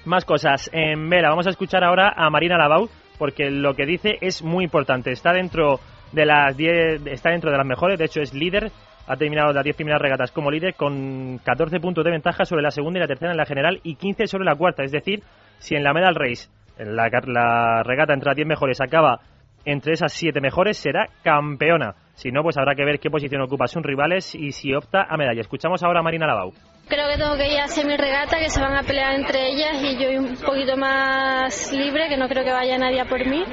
[0.04, 0.70] Más cosas.
[0.72, 4.64] En Vela, vamos a escuchar ahora a Marina Lavau, porque lo que dice es muy
[4.64, 5.10] importante.
[5.10, 5.80] Está dentro
[6.12, 8.70] de las 10, está dentro de las mejores, de hecho es líder.
[9.08, 12.70] Ha terminado las 10 primeras regatas como líder con 14 puntos de ventaja sobre la
[12.70, 14.84] segunda y la tercera en la general y 15 sobre la cuarta.
[14.84, 15.22] Es decir,
[15.58, 19.20] si en la Medal Race, la, la regata entre las 10 mejores, acaba
[19.64, 21.94] entre esas 7 mejores, será campeona.
[22.14, 25.16] Si no, pues habrá que ver qué posición ocupa sus rivales y si opta a
[25.16, 25.40] medalla.
[25.40, 26.52] Escuchamos ahora a Marina Lavau.
[26.88, 29.48] Creo que tengo que ir a hacer mi regata, que se van a pelear entre
[29.50, 33.44] ellas y yo un poquito más libre, que no creo que vaya nadie por mí.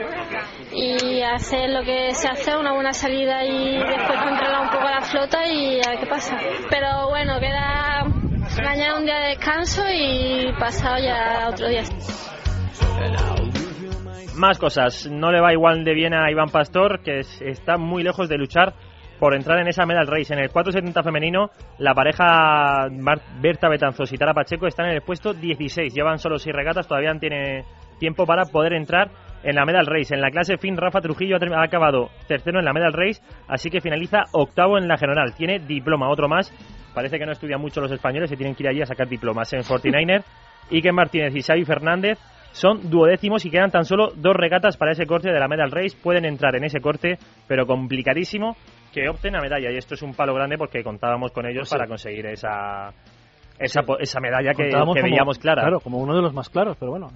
[0.74, 5.02] Y hacer lo que se hace, una buena salida y después controlar un poco la
[5.02, 6.38] flota y a ver qué pasa.
[6.70, 8.06] Pero bueno, queda
[8.64, 11.84] mañana un día de descanso y pasado ya otro día.
[14.36, 15.08] Más cosas.
[15.12, 18.38] No le va igual de bien a Iván Pastor, que es- está muy lejos de
[18.38, 18.74] luchar
[19.20, 20.34] por entrar en esa medal race.
[20.34, 21.50] En el 470 femenino,
[21.80, 25.94] la pareja Mar- Berta Betanzos y Tara Pacheco están en el puesto 16.
[25.94, 27.64] Llevan solo 6 regatas, todavía no tiene
[28.00, 29.10] tiempo para poder entrar
[29.44, 30.14] en la medal race.
[30.14, 33.80] En la clase fin, Rafa Trujillo ha acabado tercero en la medal race, así que
[33.82, 35.34] finaliza octavo en la general.
[35.36, 36.52] Tiene diploma, otro más.
[36.94, 39.52] Parece que no estudian mucho los españoles y tienen que ir allí a sacar diplomas.
[39.54, 40.24] En 49er,
[40.72, 42.18] Iker Martínez y Xavi Fernández
[42.54, 45.98] son duodécimos y quedan tan solo dos regatas para ese corte de la medal race.
[46.02, 48.56] Pueden entrar en ese corte, pero complicadísimo
[48.96, 49.70] que opten a medalla.
[49.72, 51.76] Y esto es un palo grande porque contábamos con ellos Pues sí.
[51.76, 52.90] para conseguir esa
[53.60, 55.62] esa, po- esa medalla que, que como- veíamos clara.
[55.62, 57.10] Claro, como uno de los más claros, pero bueno.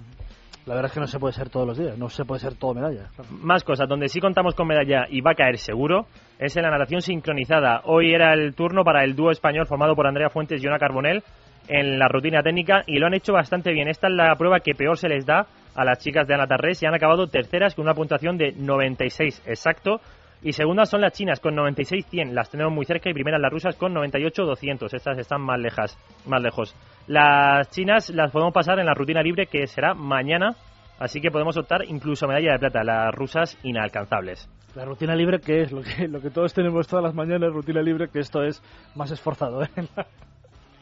[0.66, 2.54] La verdad es que no se puede ser todos los días, no se puede ser
[2.54, 3.08] todo medalla.
[3.16, 3.30] claro.
[3.42, 6.06] Más cosas, donde sí contamos con medalla y va a caer seguro,
[6.38, 7.80] es en la natación sincronizada.
[7.86, 11.22] Hoy era el turno para el dúo español formado por Andrea Fuentes y Ona Carbonell
[11.68, 13.88] en la rutina técnica y lo han hecho bastante bien.
[13.88, 16.86] Esta es la prueba que peor se les da a las chicas de Anatarres y
[16.86, 20.00] han acabado terceras con una puntuación de 96 exacto.
[20.42, 23.76] Y segundas son las chinas con 96-100, las tenemos muy cerca, y primeras las rusas
[23.76, 26.74] con 98-200, estas están más, lejas, más lejos.
[27.06, 30.56] Las chinas las podemos pasar en la rutina libre que será mañana
[31.00, 34.46] Así que podemos optar incluso medalla de plata, las rusas inalcanzables.
[34.74, 37.80] La rutina libre, que es lo que, lo que todos tenemos todas las mañanas, rutina
[37.80, 38.62] libre, que esto es
[38.94, 39.62] más esforzado.
[39.62, 39.68] ¿eh?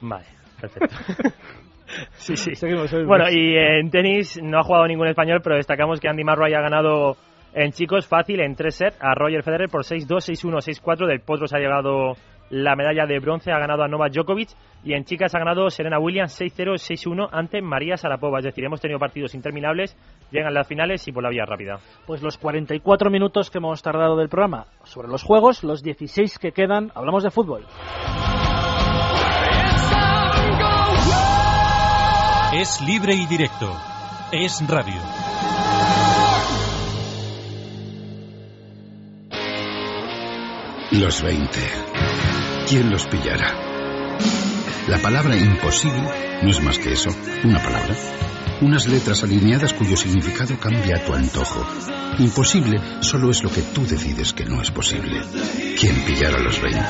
[0.00, 0.26] Vale,
[0.60, 0.96] perfecto.
[2.14, 2.56] sí, sí.
[2.56, 3.06] Seguimos, seguimos.
[3.06, 6.62] Bueno, y en tenis no ha jugado ningún español, pero destacamos que Andy Murray ha
[6.62, 7.16] ganado
[7.58, 11.06] en chicos fácil en tres sets a Roger Federer por 6-2, 6-1, 6-4.
[11.08, 12.12] Del Potros ha llegado
[12.50, 14.50] la medalla de bronce, ha ganado a Novak Djokovic.
[14.84, 18.38] Y en chicas ha ganado Serena Williams 6-0, 6-1 ante María Sarapova.
[18.38, 19.96] Es decir, hemos tenido partidos interminables,
[20.30, 21.80] llegan las finales y por la vía rápida.
[22.06, 26.52] Pues los 44 minutos que hemos tardado del programa sobre los juegos, los 16 que
[26.52, 27.66] quedan, hablamos de fútbol.
[32.54, 33.66] Es libre y directo.
[34.30, 35.17] Es radio.
[40.90, 41.50] Los 20.
[42.66, 43.54] ¿Quién los pillará?
[44.86, 47.10] La palabra imposible no es más que eso,
[47.44, 47.94] una palabra.
[48.62, 51.66] Unas letras alineadas cuyo significado cambia a tu antojo.
[52.18, 55.20] Imposible solo es lo que tú decides que no es posible.
[55.78, 56.80] ¿Quién pillará los 20?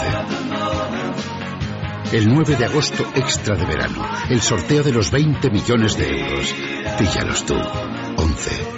[2.13, 4.09] El 9 de agosto extra de verano.
[4.31, 6.55] El sorteo de los 20 millones de euros.
[6.99, 7.57] Píllalos tú.
[8.17, 8.78] 11.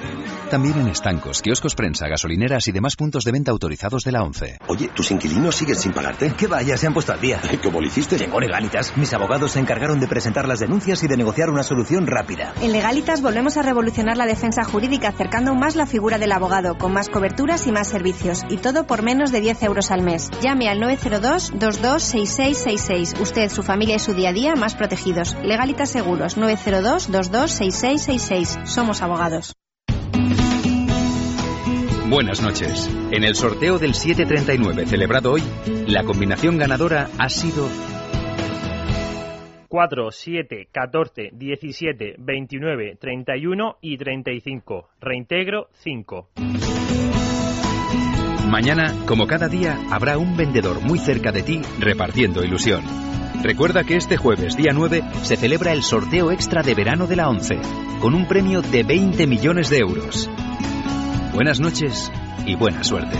[0.50, 4.58] También en estancos, kioscos prensa, gasolineras y demás puntos de venta autorizados de la ONCE.
[4.66, 6.32] Oye, ¿tus inquilinos siguen sin pagarte?
[6.32, 7.40] Que vaya, se han puesto al día.
[7.62, 8.18] ¿Cómo lo hiciste?
[8.18, 8.96] Llegó Legalitas.
[8.96, 12.52] Mis abogados se encargaron de presentar las denuncias y de negociar una solución rápida.
[12.60, 16.76] En Legalitas volvemos a revolucionar la defensa jurídica acercando aún más la figura del abogado,
[16.76, 18.42] con más coberturas y más servicios.
[18.48, 20.32] Y todo por menos de 10 euros al mes.
[20.42, 23.20] Llame al 902-226666.
[23.20, 25.36] Usted, su familia y su día a día más protegidos.
[25.44, 26.36] Legalitas Seguros.
[26.36, 28.66] 902-226666.
[28.66, 29.54] Somos abogados.
[32.10, 32.90] Buenas noches.
[33.12, 35.42] En el sorteo del 739 celebrado hoy,
[35.86, 37.68] la combinación ganadora ha sido
[39.68, 44.88] 4, 7, 14, 17, 29, 31 y 35.
[45.00, 46.30] Reintegro 5.
[48.48, 52.82] Mañana, como cada día, habrá un vendedor muy cerca de ti repartiendo ilusión.
[53.44, 57.28] Recuerda que este jueves, día 9, se celebra el sorteo extra de verano de la
[57.28, 57.60] 11,
[58.00, 60.28] con un premio de 20 millones de euros.
[61.32, 62.10] Buenas noches
[62.44, 63.16] y buena suerte.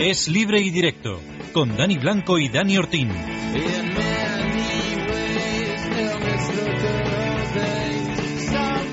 [0.00, 1.20] Es libre y directo
[1.52, 3.10] con Dani Blanco y Dani Ortín.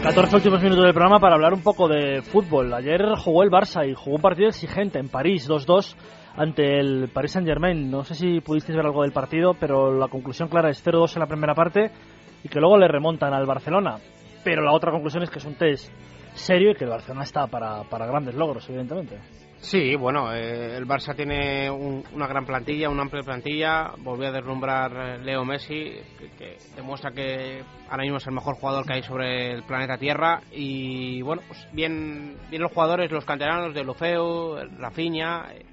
[0.08, 2.74] 14 últimos minutos del programa para hablar un poco de fútbol.
[2.74, 5.97] Ayer jugó el Barça y jugó un partido exigente en París, 2-2
[6.38, 7.91] ante el Paris Saint-Germain.
[7.91, 11.20] No sé si pudisteis ver algo del partido, pero la conclusión clara es 0-2 en
[11.20, 11.91] la primera parte
[12.41, 13.97] y que luego le remontan al Barcelona.
[14.45, 15.91] Pero la otra conclusión es que es un test
[16.36, 19.20] serio y que el Barcelona está para, para grandes logros, evidentemente.
[19.60, 23.91] Sí, bueno, eh, el Barça tiene un- una gran plantilla, una amplia plantilla.
[23.97, 25.93] Volvió a deslumbrar eh, Leo Messi,
[26.38, 30.41] que, demuestra que ahora mismo es el mejor jugador que hay sobre el planeta Tierra.
[30.51, 35.45] Y bueno, pues bien, bien los jugadores, los canteranos de Lofeu, Rafinha.
[35.53, 35.66] eh,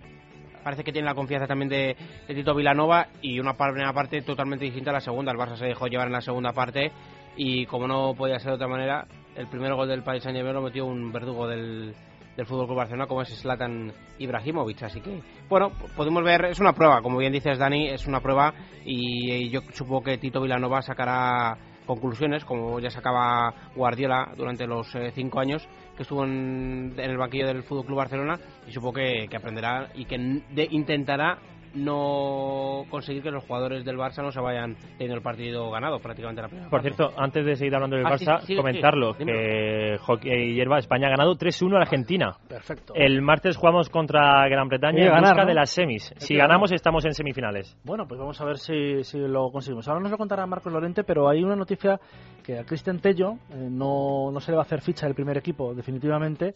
[0.64, 1.94] Parece que tiene la confianza también de,
[2.26, 5.30] Tito Vilanova y una primera parte totalmente distinta a la segunda.
[5.30, 6.90] El Barça se dejó llevar en la segunda parte
[7.36, 9.06] y como no podía ser de otra manera,
[9.36, 11.94] el primer gol del Paris Saint-Germain lo metió un verdugo del,
[12.36, 14.82] del Fútbol Club Barcelona como es Zlatan Ibrahimovic.
[14.82, 18.52] Así que, bueno, podemos ver, es una prueba, como bien dices Dani, es una prueba.
[18.84, 21.56] Y yo supongo que Tito Vilanova sacará
[21.86, 27.18] conclusiones, como ya sacaba Guardiola durante los eh, cinco años que estuvo en, en el
[27.18, 28.38] banquillo del Fútbol Club Barcelona.
[28.66, 31.38] Y supongo que, que aprenderá y que de- intentará
[31.74, 36.42] no conseguir que los jugadores del Barça no se vayan teniendo el partido ganado prácticamente
[36.42, 36.94] la primera Por parte.
[36.94, 40.78] cierto, antes de seguir hablando del Ah, Barça, sí, sí, comentarlo, sí, que hockey hierba
[40.78, 42.36] España ha ganado 3-1 a la Argentina.
[42.48, 42.94] Perfecto.
[42.94, 45.48] El martes jugamos contra Gran Bretaña en ganar, busca ¿no?
[45.48, 46.14] de las semis.
[46.18, 47.76] Si ganamos, estamos en semifinales.
[47.84, 49.86] Bueno, pues vamos a ver si, si lo conseguimos.
[49.88, 51.98] Ahora nos lo contará Marcos Lorente, pero hay una noticia
[52.44, 55.36] que a Cristian Tello eh, no, no se le va a hacer ficha del primer
[55.38, 56.54] equipo definitivamente,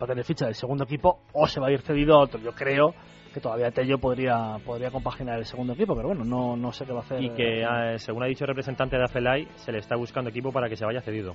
[0.00, 2.40] va a tener ficha del segundo equipo o se va a ir cedido a otro.
[2.40, 2.94] Yo creo
[3.38, 6.92] que todavía Tello podría, podría compaginar el segundo equipo, pero bueno, no, no sé qué
[6.92, 7.22] va a hacer.
[7.22, 10.30] Y que, eh, ah, según ha dicho el representante de Afelay, se le está buscando
[10.30, 11.34] equipo para que se vaya cedido.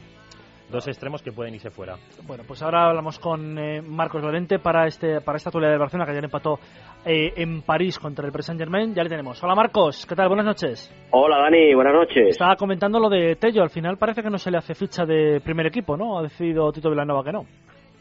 [0.70, 1.96] Dos extremos que pueden irse fuera.
[2.26, 6.06] Bueno, pues ahora hablamos con eh, Marcos Lorente para este para esta actualidad de Barcelona
[6.06, 6.58] que ayer empató
[7.06, 8.94] eh, en París contra el Paris Saint Germain.
[8.94, 9.42] Ya le tenemos.
[9.44, 10.30] Hola Marcos, ¿qué tal?
[10.30, 10.92] Buenas noches.
[11.12, 12.30] Hola Dani, buenas noches.
[12.30, 13.62] Estaba comentando lo de Tello.
[13.62, 16.18] Al final parece que no se le hace ficha de primer equipo, ¿no?
[16.18, 17.46] Ha decidido Tito Vilanova que no.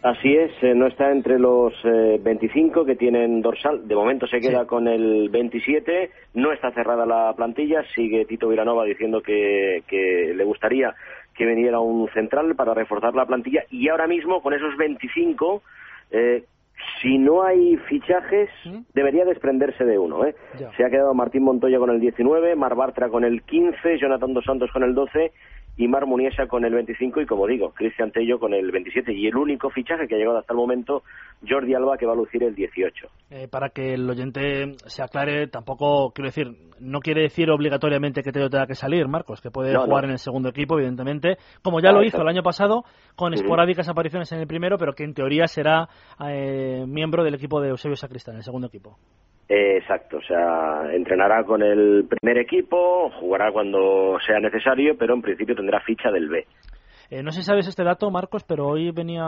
[0.02, 3.86] Así es, eh, no está entre los eh, 25 que tienen dorsal.
[3.86, 6.10] De momento se queda con el 27.
[6.34, 7.84] No está cerrada la plantilla.
[7.94, 10.92] Sigue Tito Vilanova diciendo que, que le gustaría
[11.34, 15.62] que viniera un central para reforzar la plantilla y ahora mismo con esos 25
[16.10, 16.44] eh,
[17.00, 18.50] si no hay fichajes,
[18.92, 20.24] debería desprenderse de uno.
[20.26, 20.34] ¿eh?
[20.76, 24.44] Se ha quedado Martín Montoya con el 19, Mar Bartra con el 15, Jonathan Dos
[24.44, 25.32] Santos con el 12
[25.76, 29.26] y Mar Muniesa con el 25 y como digo, Cristian Tello con el 27 y
[29.26, 31.02] el único fichaje que ha llegado hasta el momento,
[31.48, 33.08] Jordi Alba que va a lucir el 18.
[33.30, 36.48] Eh, para que el oyente se aclare, tampoco quiero decir,
[36.78, 40.18] no quiere decir obligatoriamente que Tello tenga que salir, Marcos, que puede jugar en el
[40.18, 42.84] segundo equipo, evidentemente, como ya lo hizo el año pasado
[43.16, 45.88] con esporádicas apariciones en el primero, pero que en teoría será
[46.28, 48.98] eh, miembro del equipo de Eusebio Sacristán, el segundo equipo.
[49.48, 55.54] Exacto, o sea, entrenará con el primer equipo, jugará cuando sea necesario, pero en principio
[55.54, 56.46] tendrá ficha del B.
[57.10, 59.24] Eh, no sé si sabes este dato, Marcos, pero hoy venía,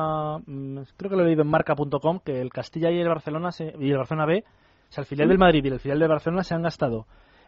[0.46, 3.90] mm, creo que lo he leído en marca.com, que el Castilla y el Barcelona y
[3.90, 4.44] el Barcelona B,
[4.88, 7.06] o sea, el filial del Madrid y el filial del Barcelona se han gastado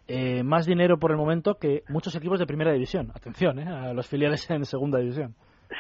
[0.09, 3.11] eh, más dinero por el momento que muchos equipos de primera división.
[3.15, 5.35] Atención, eh, a los filiales en segunda división.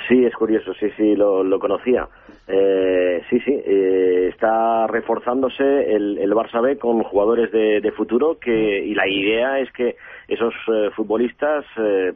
[0.08, 2.08] Sí, es curioso, sí, sí, lo, conocía.
[2.48, 5.62] Eh, sí, sí, eh, está reforzándose
[5.94, 9.96] el, el Barça B con jugadores de, futuro que, y la idea es que
[10.28, 11.64] esos eh, futbolistas,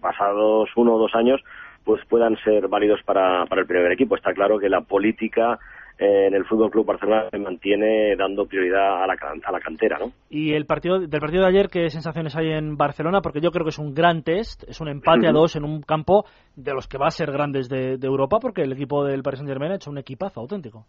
[0.00, 1.40] pasados uno o dos años,
[1.84, 4.16] pues puedan ser válidos para, para el primer equipo.
[4.16, 5.58] Está claro que la política
[6.00, 10.12] en el Fútbol Club Barcelona se mantiene dando prioridad a la, a la cantera, ¿no?
[10.30, 13.20] Y el partido del partido de ayer, ¿qué sensaciones hay en Barcelona?
[13.20, 15.82] Porque yo creo que es un gran test, es un empate a dos en un
[15.82, 16.24] campo
[16.56, 19.50] de los que va a ser grandes de, Europa, porque el equipo del Paris Saint
[19.50, 20.86] Germain ha hecho un equipazo auténtico.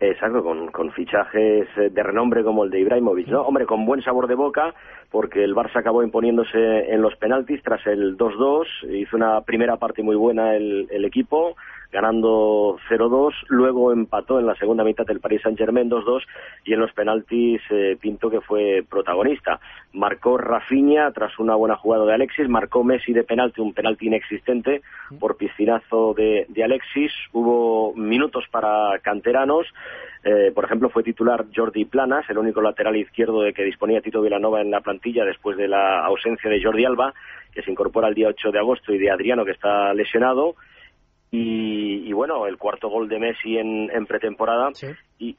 [0.00, 3.42] Exacto, con, con, fichajes de renombre como el de Ibrahimovic, ¿no?
[3.42, 4.74] Hombre, con buen sabor de boca,
[5.10, 10.02] porque el Barça acabó imponiéndose en los penaltis tras el 2-2, hizo una primera parte
[10.02, 11.54] muy buena el, el equipo,
[11.94, 16.22] ganando 0-2, luego empató en la segunda mitad el Paris Saint-Germain 2-2
[16.64, 19.60] y en los penaltis eh, Pinto que fue protagonista.
[19.92, 24.82] Marcó Rafinha tras una buena jugada de Alexis, marcó Messi de penalti, un penalti inexistente
[25.20, 29.68] por piscinazo de, Alexis, hubo minutos para canteranos,
[30.24, 34.20] eh, por ejemplo, fue titular Jordi Planas, el único lateral izquierdo de que disponía Tito
[34.20, 37.14] Vilanova en la plantilla después de la ausencia de Jordi Alba,
[37.52, 40.56] que se incorpora el día 8 de agosto, y de Adriano, que está lesionado.
[41.36, 44.70] Y, bueno, el cuarto gol de Messi en, pretemporada
[45.18, 45.36] y,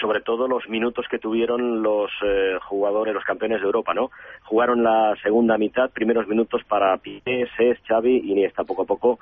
[0.00, 4.10] sobre todo los minutos que tuvieron los eh, jugadores, los campeones de Europa, ¿no?
[4.44, 8.64] Jugaron la segunda mitad, primeros minutos para Piqué, Cés, Xavi y Iniesta.
[8.64, 9.18] Poco a poco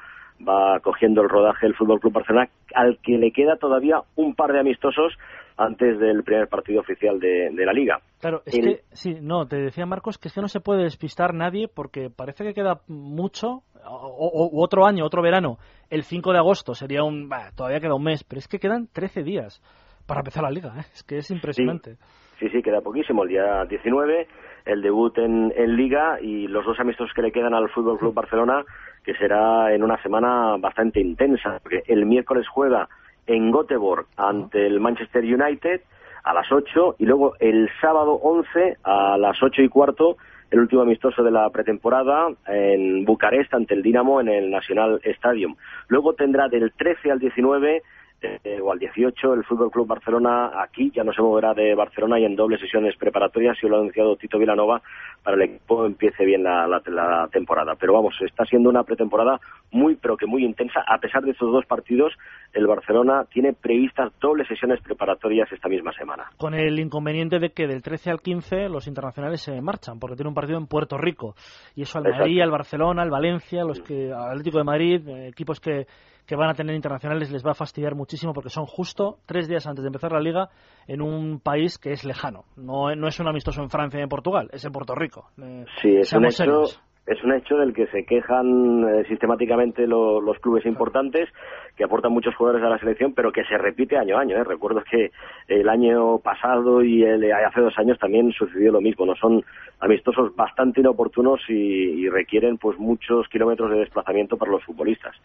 [0.46, 4.52] va cogiendo el rodaje el Fútbol Club Barcelona, al que le queda todavía un par
[4.52, 5.14] de amistosos
[5.56, 8.00] antes del primer partido oficial de, la liga.
[8.20, 11.34] Claro, es que, sí, no, te decía Marcos que es que no se puede despistar
[11.34, 15.58] nadie porque parece que queda mucho, o, otro año, otro verano,
[15.90, 19.24] el 5 de agosto sería un, todavía queda un mes, pero es que quedan 13
[19.24, 19.60] días
[20.06, 20.84] para empezar la liga, ¿eh?
[20.92, 21.96] es que es impresionante.
[22.38, 24.28] Sí, sí, queda poquísimo, el día 19,
[24.68, 28.14] el debut en, en liga y los dos amistosos que le quedan al Fútbol Club
[28.14, 28.64] Barcelona,
[29.02, 32.88] que será en una semana bastante intensa, porque el miércoles juega
[33.26, 35.80] en Göteborg ante el Manchester United
[36.24, 40.16] a las 8 y luego el sábado 11 a las 8 y cuarto
[40.50, 45.56] el último amistoso de la pretemporada en Bucarest ante el Dinamo en el National Stadium.
[45.88, 47.82] Luego tendrá del 13 al 19
[48.20, 52.18] eh, o al 18 el Fútbol Club Barcelona aquí ya no se moverá de Barcelona
[52.18, 54.82] y en doble sesiones preparatorias y lo ha anunciado Tito Vilanova
[55.22, 57.76] para el equipo empiece bien la, la, temporada.
[57.78, 59.38] Pero vamos está siendo una pretemporada
[59.70, 60.80] muy pero que muy intensa.
[60.86, 62.12] A pesar de estos dos partidos
[62.52, 66.24] el Barcelona tiene previstas dobles sesiones preparatorias esta misma semana.
[66.38, 70.30] Con el inconveniente de que del 13 al 15 los internacionales se marchan porque tiene
[70.30, 71.36] un partido en Puerto Rico.
[71.76, 75.28] Y eso al Madrid al Barcelona al Valencia los que al Atlético de Madrid eh,
[75.28, 75.86] equipos que
[76.28, 79.66] que van a tener internacionales les va a fastidiar muchísimo porque son justo tres días
[79.66, 80.50] antes de empezar la liga
[80.86, 82.44] en un país que es lejano.
[82.56, 85.30] No, no es un amistoso en Francia y en Portugal, es en Puerto Rico.
[85.42, 86.64] Eh, sí, es un hecho.
[87.06, 91.26] Es un hecho del que se quejan eh, sistemáticamente los clubes importantes
[91.74, 94.36] que aportan muchos jugadores a la selección, pero que se repite año a año.
[94.36, 94.44] ¿eh?
[94.44, 95.10] Recuerdo que
[95.48, 99.06] el año pasado y el, hace dos años también sucedió lo mismo.
[99.06, 99.42] No son
[99.80, 105.16] amistosos bastante inoportunos y, y requieren pues muchos kilómetros de desplazamiento para los futbolistas.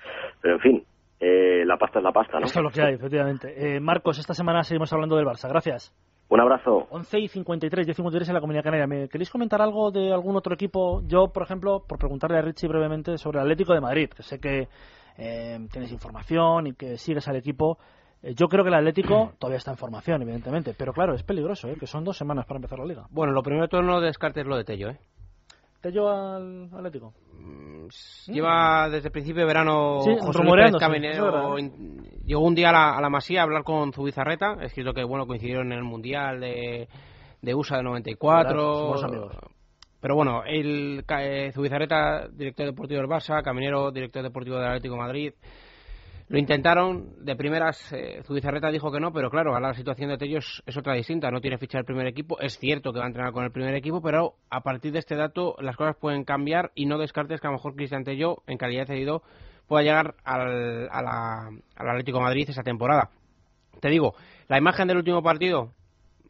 [0.42, 0.84] Pero en fin,
[1.26, 2.46] eh, la pasta es la pasta, ¿no?
[2.46, 3.54] Esto es lo que hay, efectivamente.
[3.56, 5.48] Eh, Marcos, esta semana seguimos hablando del Barça.
[5.48, 5.96] Gracias.
[6.28, 6.88] Un abrazo.
[6.90, 8.88] 11 y 53, 10 53 en la Comunidad Canaria.
[8.88, 11.02] ¿Me queréis comentar algo de algún otro equipo?
[11.06, 14.40] Yo, por ejemplo, por preguntarle a Richie brevemente sobre el Atlético de Madrid, que sé
[14.40, 14.68] que
[15.18, 17.78] eh, tienes información y que sigues al equipo.
[18.22, 21.88] yo creo que el Atlético todavía está en formación, evidentemente, pero claro, es peligroso, que
[21.88, 23.06] son dos semanas para empezar la liga.
[23.12, 25.00] Bueno, lo primero de todo no descartes lo de Tello, ¿eh?
[25.84, 27.14] ¿Tello al Atlético?
[27.34, 27.88] Mm,
[28.28, 30.12] lleva desde el principio de verano sí,
[30.80, 31.58] Caminero.
[31.58, 34.56] llegó un día a la, a la, Masía a hablar con Zubizarreta.
[34.62, 36.88] Es cierto que bueno coincidieron en el Mundial de,
[37.42, 38.96] de USA de 94.
[40.00, 45.02] Pero bueno, el eh, Zubizarreta, director deportivo del Barça, Caminero, director deportivo del Atlético de
[45.02, 45.34] Madrid,
[46.30, 50.18] lo intentaron, de primeras eh, Zubizarreta dijo que no, pero claro, ahora la situación de
[50.18, 53.08] Tellos es otra distinta, no tiene ficha del primer equipo, es cierto que va a
[53.08, 56.72] entrenar con el primer equipo, pero a partir de este dato las cosas pueden cambiar
[56.76, 59.24] y no descartes que a lo mejor Cristian Tello, en calidad de cedido,
[59.68, 63.10] pueda llegar al, al Atlético Madrid esa temporada.
[63.80, 64.16] Te digo,
[64.48, 65.74] la imagen del último partido,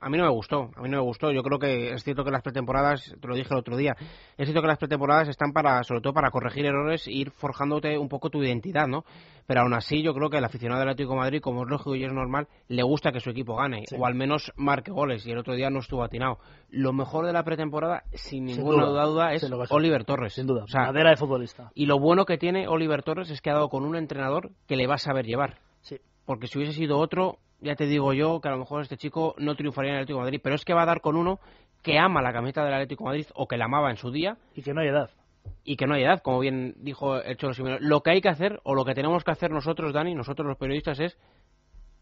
[0.04, 1.32] a mí no me gustó, a mí no me gustó.
[1.32, 3.95] Yo creo que es cierto que las pretemporadas, te lo dije el otro día,
[4.38, 7.97] es cierto que las pretemporadas están para, sobre todo para corregir errores e ir forjándote
[7.97, 9.06] un poco tu identidad, ¿no?
[9.47, 11.95] Pero aún así yo creo que el aficionado del Atlético de Madrid, como es lógico
[11.95, 15.32] y es normal, le gusta que su equipo gane, o al menos marque goles, y
[15.32, 16.38] el otro día no estuvo atinado.
[16.70, 20.34] Lo mejor de la pretemporada, sin ninguna duda, es Oliver Torres.
[20.34, 21.72] Sin duda, madera de futbolista.
[21.76, 24.76] Y lo bueno que tiene Oliver Torres es que ha dado con un entrenador que
[24.76, 25.60] le va a saber llevar.
[25.82, 25.97] Sí.
[26.26, 29.36] Porque si hubiese sido otro, ya te digo yo que a lo mejor este chico
[29.38, 31.39] no triunfaría en el Atlético de Madrid, pero es que va a dar con uno
[31.82, 34.38] que ama la camiseta del Atlético de Madrid o que la amaba en su día.
[34.55, 35.09] Y que no hay edad.
[35.64, 37.80] Y que no hay edad, como bien dijo el Cholo Simeone.
[37.82, 40.57] Lo que hay que hacer, o lo que tenemos que hacer nosotros, Dani, nosotros los
[40.57, 41.18] periodistas, es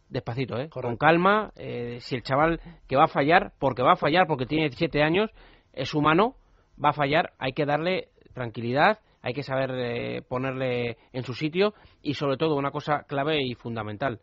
[0.10, 0.70] despacito, ¿eh?
[0.70, 1.52] con calma.
[1.56, 5.02] Eh, si el chaval que va a fallar, porque va a fallar, porque tiene 17
[5.02, 5.32] años,
[5.74, 6.36] es humano,
[6.84, 11.74] va a fallar, hay que darle tranquilidad, hay que saber eh, ponerle en su sitio
[12.02, 14.20] y sobre todo una cosa clave y fundamental,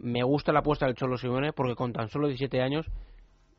[0.00, 2.86] me gusta la apuesta del Cholo Simeone porque con tan solo 17 años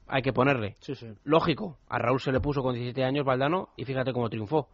[0.07, 0.75] hay que ponerle.
[1.23, 4.67] Lógico, a Raúl se le puso con 17 años Valdano y fíjate cómo triunfó.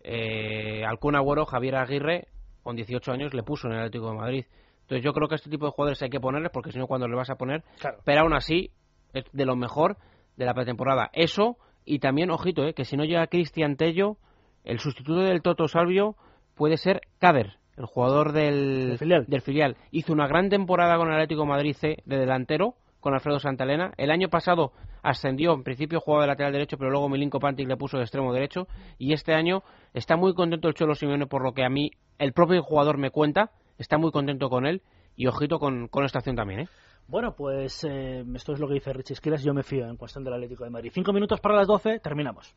[0.00, 2.28] Eh, al Agüero, Javier Aguirre,
[2.62, 4.44] con 18 años, le puso en el Atlético de Madrid.
[4.82, 7.08] Entonces yo creo que este tipo de jugadores hay que ponerles porque si no, cuando
[7.08, 7.64] le vas a poner?
[8.04, 8.70] Pero aún así,
[9.12, 9.96] es de lo mejor
[10.36, 11.10] de la pretemporada.
[11.12, 14.18] Eso, y también, ojito, eh, que si no llega Cristian Tello,
[14.64, 16.14] el sustituto del Toto Salvio
[16.54, 19.76] puede ser Cader el jugador del, filial.
[19.90, 23.92] hizo una gran temporada con el Atlético Madrid C de delantero, con Alfredo Santalena.
[23.96, 24.72] El año pasado
[25.02, 28.32] ascendió, en principio jugaba de lateral derecho, pero luego Milinko Pantic le puso de extremo
[28.32, 28.66] derecho.
[28.98, 29.62] Y este año
[29.94, 33.10] está muy contento el Cholo Simeone por lo que a mí el propio jugador me
[33.10, 33.50] cuenta.
[33.78, 34.82] Está muy contento con él
[35.14, 36.68] y ojito con, con esta acción también, ¿eh?
[37.08, 39.44] Bueno, pues eh, esto es lo que dice Richie Esquilas.
[39.44, 40.90] Yo me fío en cuestión del Atlético de Madrid.
[40.92, 42.52] Cinco minutos para las doce, terminamos.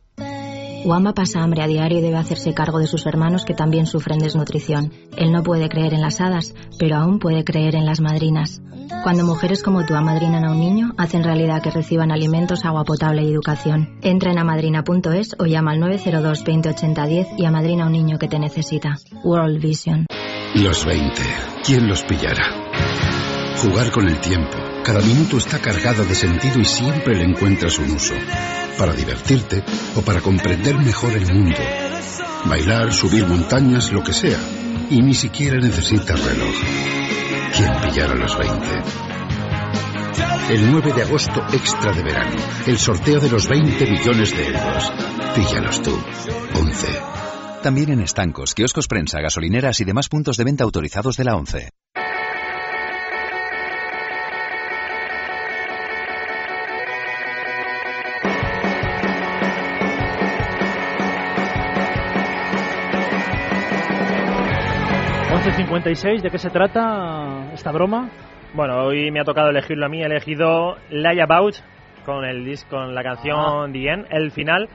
[0.85, 4.19] Wamba pasa hambre a diario y debe hacerse cargo de sus hermanos que también sufren
[4.19, 4.93] desnutrición.
[5.17, 8.61] Él no puede creer en las hadas, pero aún puede creer en las madrinas.
[9.03, 13.23] Cuando mujeres como tú amadrinan a un niño, hacen realidad que reciban alimentos, agua potable
[13.23, 13.99] y educación.
[14.01, 18.27] Entra en amadrina.es o llama al 902 2080 10 y amadrina a un niño que
[18.27, 18.97] te necesita.
[19.23, 20.05] World Vision.
[20.55, 21.21] Los 20.
[21.63, 22.68] ¿Quién los pillará?
[23.61, 24.57] Jugar con el tiempo.
[24.85, 28.13] Cada minuto está cargado de sentido y siempre le encuentras un uso.
[28.77, 29.61] Para divertirte
[29.97, 31.59] o para comprender mejor el mundo.
[32.45, 34.39] Bailar, subir montañas, lo que sea.
[34.89, 36.55] Y ni siquiera necesitas reloj.
[37.53, 38.65] ¿Quién pillará los 20?
[40.53, 42.41] El 9 de agosto extra de verano.
[42.65, 44.93] El sorteo de los 20 millones de euros.
[45.35, 46.01] Píllalos tú.
[46.55, 46.87] 11.
[47.61, 51.69] También en estancos, kioscos prensa, gasolineras y demás puntos de venta autorizados de la 11.
[65.65, 68.09] 56, ¿de qué se trata esta broma?
[68.53, 71.55] Bueno, hoy me ha tocado elegirlo a mí, he elegido Lie About
[72.05, 73.67] con el disco, con la canción ah.
[73.69, 74.69] The el final.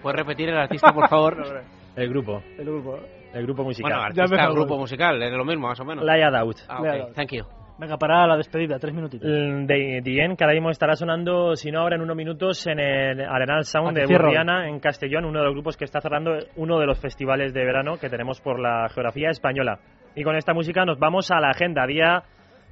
[0.00, 1.36] ¿Puedes repetir el artista, por favor?
[1.96, 2.42] el grupo.
[2.56, 2.98] El grupo.
[3.34, 3.92] El grupo musical.
[3.92, 6.02] Bueno, artista, el grupo musical, es lo mismo, más o menos.
[6.02, 6.56] Lie Out.
[6.66, 7.02] Ah, okay.
[7.14, 7.44] Thank you.
[7.78, 9.28] Venga, para la despedida, tres minutitos.
[9.30, 13.64] De The cada mismo estará sonando, si no ahora en unos minutos, en el Arenal
[13.64, 16.98] Sound de Burriana, en Castellón, uno de los grupos que está cerrando uno de los
[16.98, 19.78] festivales de verano que tenemos por la geografía española.
[20.16, 22.22] Y con esta música nos vamos a la agenda, día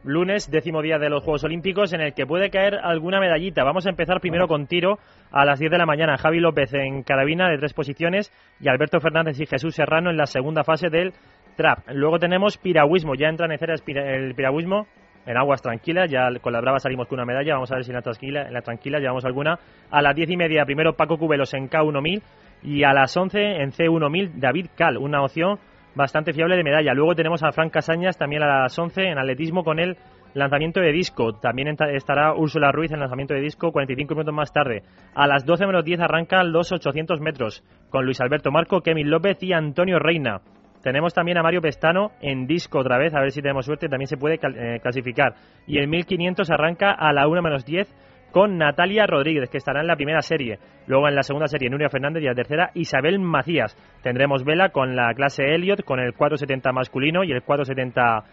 [0.03, 3.62] lunes, décimo día de los Juegos Olímpicos, en el que puede caer alguna medallita.
[3.64, 4.99] Vamos a empezar primero con tiro
[5.30, 6.16] a las 10 de la mañana.
[6.16, 10.24] Javi López en carabina de tres posiciones y Alberto Fernández y Jesús Serrano en la
[10.24, 11.12] segunda fase del
[11.55, 11.80] trap.
[11.88, 14.86] Luego tenemos piragüismo, ya entra en escena el piragüismo
[15.26, 17.90] en aguas tranquilas, ya con la brava salimos con una medalla, vamos a ver si
[17.90, 19.59] en la tranquila, en la tranquila llevamos alguna.
[19.90, 22.22] A las diez y media primero Paco Cubelos en K1000
[22.62, 25.59] y a las 11 en C1000 David Cal, una opción
[25.95, 26.95] bastante fiable de medalla.
[26.95, 29.97] Luego tenemos a Frank Casañas también a las 11 en atletismo con el
[30.34, 31.34] lanzamiento de disco.
[31.34, 34.82] También estará Úrsula Ruiz en lanzamiento de disco 45 minutos más tarde.
[35.14, 39.42] A las 12 menos 10 arrancan los 800 metros con Luis Alberto Marco, Kevin López
[39.42, 40.40] y Antonio Reina.
[40.82, 44.07] Tenemos también a Mario Pestano en disco otra vez, a ver si tenemos suerte, también
[44.07, 45.34] se puede eh, clasificar.
[45.66, 47.88] Y el 1500 arranca a la 1 menos 10
[48.35, 50.59] con Natalia Rodríguez, que estará en la primera serie.
[50.89, 53.76] Luego en la segunda serie Nuria Fernández y la tercera Isabel Macías.
[54.03, 58.24] Tendremos vela con la clase Elliot, con el 470 masculino y el 470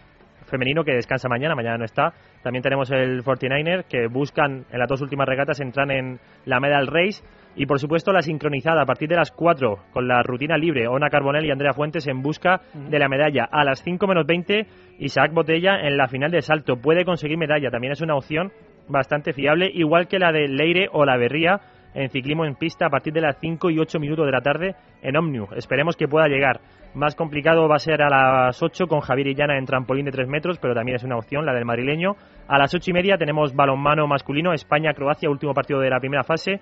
[0.46, 2.14] femenino que descansa mañana, mañana no está.
[2.42, 6.88] También tenemos el 49er que buscan en las dos últimas regatas entrar en la Medal
[6.88, 7.22] Race.
[7.54, 11.10] Y por supuesto la sincronizada a partir de las 4 con la rutina libre, Ona
[11.10, 13.44] Carbonell y Andrea Fuentes en busca de la medalla.
[13.44, 14.66] A las 5 menos 20,
[14.98, 16.74] Isaac Botella en la final de salto.
[16.76, 18.50] Puede conseguir medalla, también es una opción
[18.88, 21.60] bastante fiable, igual que la de Leire o la Berría
[21.94, 24.74] en ciclismo en pista a partir de las 5 y 8 minutos de la tarde
[25.02, 25.48] en Omniu.
[25.56, 26.60] Esperemos que pueda llegar.
[26.94, 30.28] Más complicado va a ser a las 8 con Javier Illana en trampolín de 3
[30.28, 32.16] metros, pero también es una opción, la del madrileño.
[32.48, 36.60] A las 8 y media tenemos balonmano masculino, España-Croacia, último partido de la primera fase.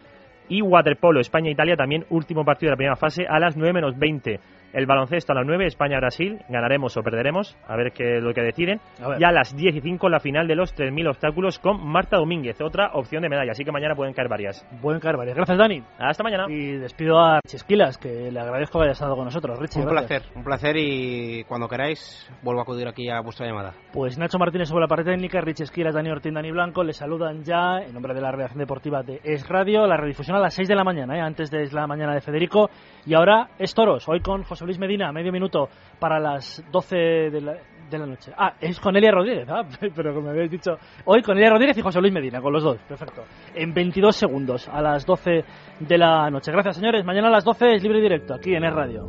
[0.48, 4.40] Y waterpolo, España-Italia, también último partido de la primera fase a las 9 menos 20.
[4.72, 8.42] El baloncesto a las 9, España-Brasil, ganaremos o perderemos, a ver qué es lo que
[8.42, 8.80] deciden.
[9.18, 12.60] Y a las 10 y 5 la final de los 3.000 obstáculos con Marta Domínguez,
[12.60, 14.66] otra opción de medalla, así que mañana pueden caer varias.
[14.80, 15.36] Pueden caer varias.
[15.36, 15.82] Gracias, Dani.
[15.98, 16.46] Hasta mañana.
[16.48, 19.58] Y despido a Chesquilas, que le agradezco que haya estado con nosotros.
[19.58, 20.22] Richie, un gracias.
[20.22, 23.74] placer, un placer y cuando queráis vuelvo a acudir aquí a vuestra llamada.
[23.92, 27.42] Pues Nacho Martínez sobre la parte técnica, Richie Esquilas, Dani Ortín, Dani Blanco, les saludan
[27.42, 30.68] ya en nombre de la redacción deportiva de Es Radio, la redifusión a las 6
[30.68, 31.20] de la mañana, ¿eh?
[31.20, 32.70] antes de Es la mañana de Federico.
[33.06, 37.40] Y ahora es Toros, hoy con José Luis Medina, medio minuto para las 12 de
[37.40, 37.56] la,
[37.90, 38.32] de la noche.
[38.36, 39.62] Ah, es con Elia Rodríguez, ah,
[39.94, 42.62] pero como me habéis dicho, hoy con Elia Rodríguez y José Luis Medina, con los
[42.62, 43.24] dos, perfecto.
[43.54, 45.44] En 22 segundos, a las 12
[45.80, 46.52] de la noche.
[46.52, 47.04] Gracias, señores.
[47.04, 49.08] Mañana a las 12 es libre y directo, aquí en Es Radio.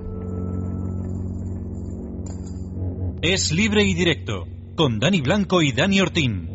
[3.21, 4.45] Es libre y directo,
[4.75, 6.51] con Dani Blanco y Dani Ortín.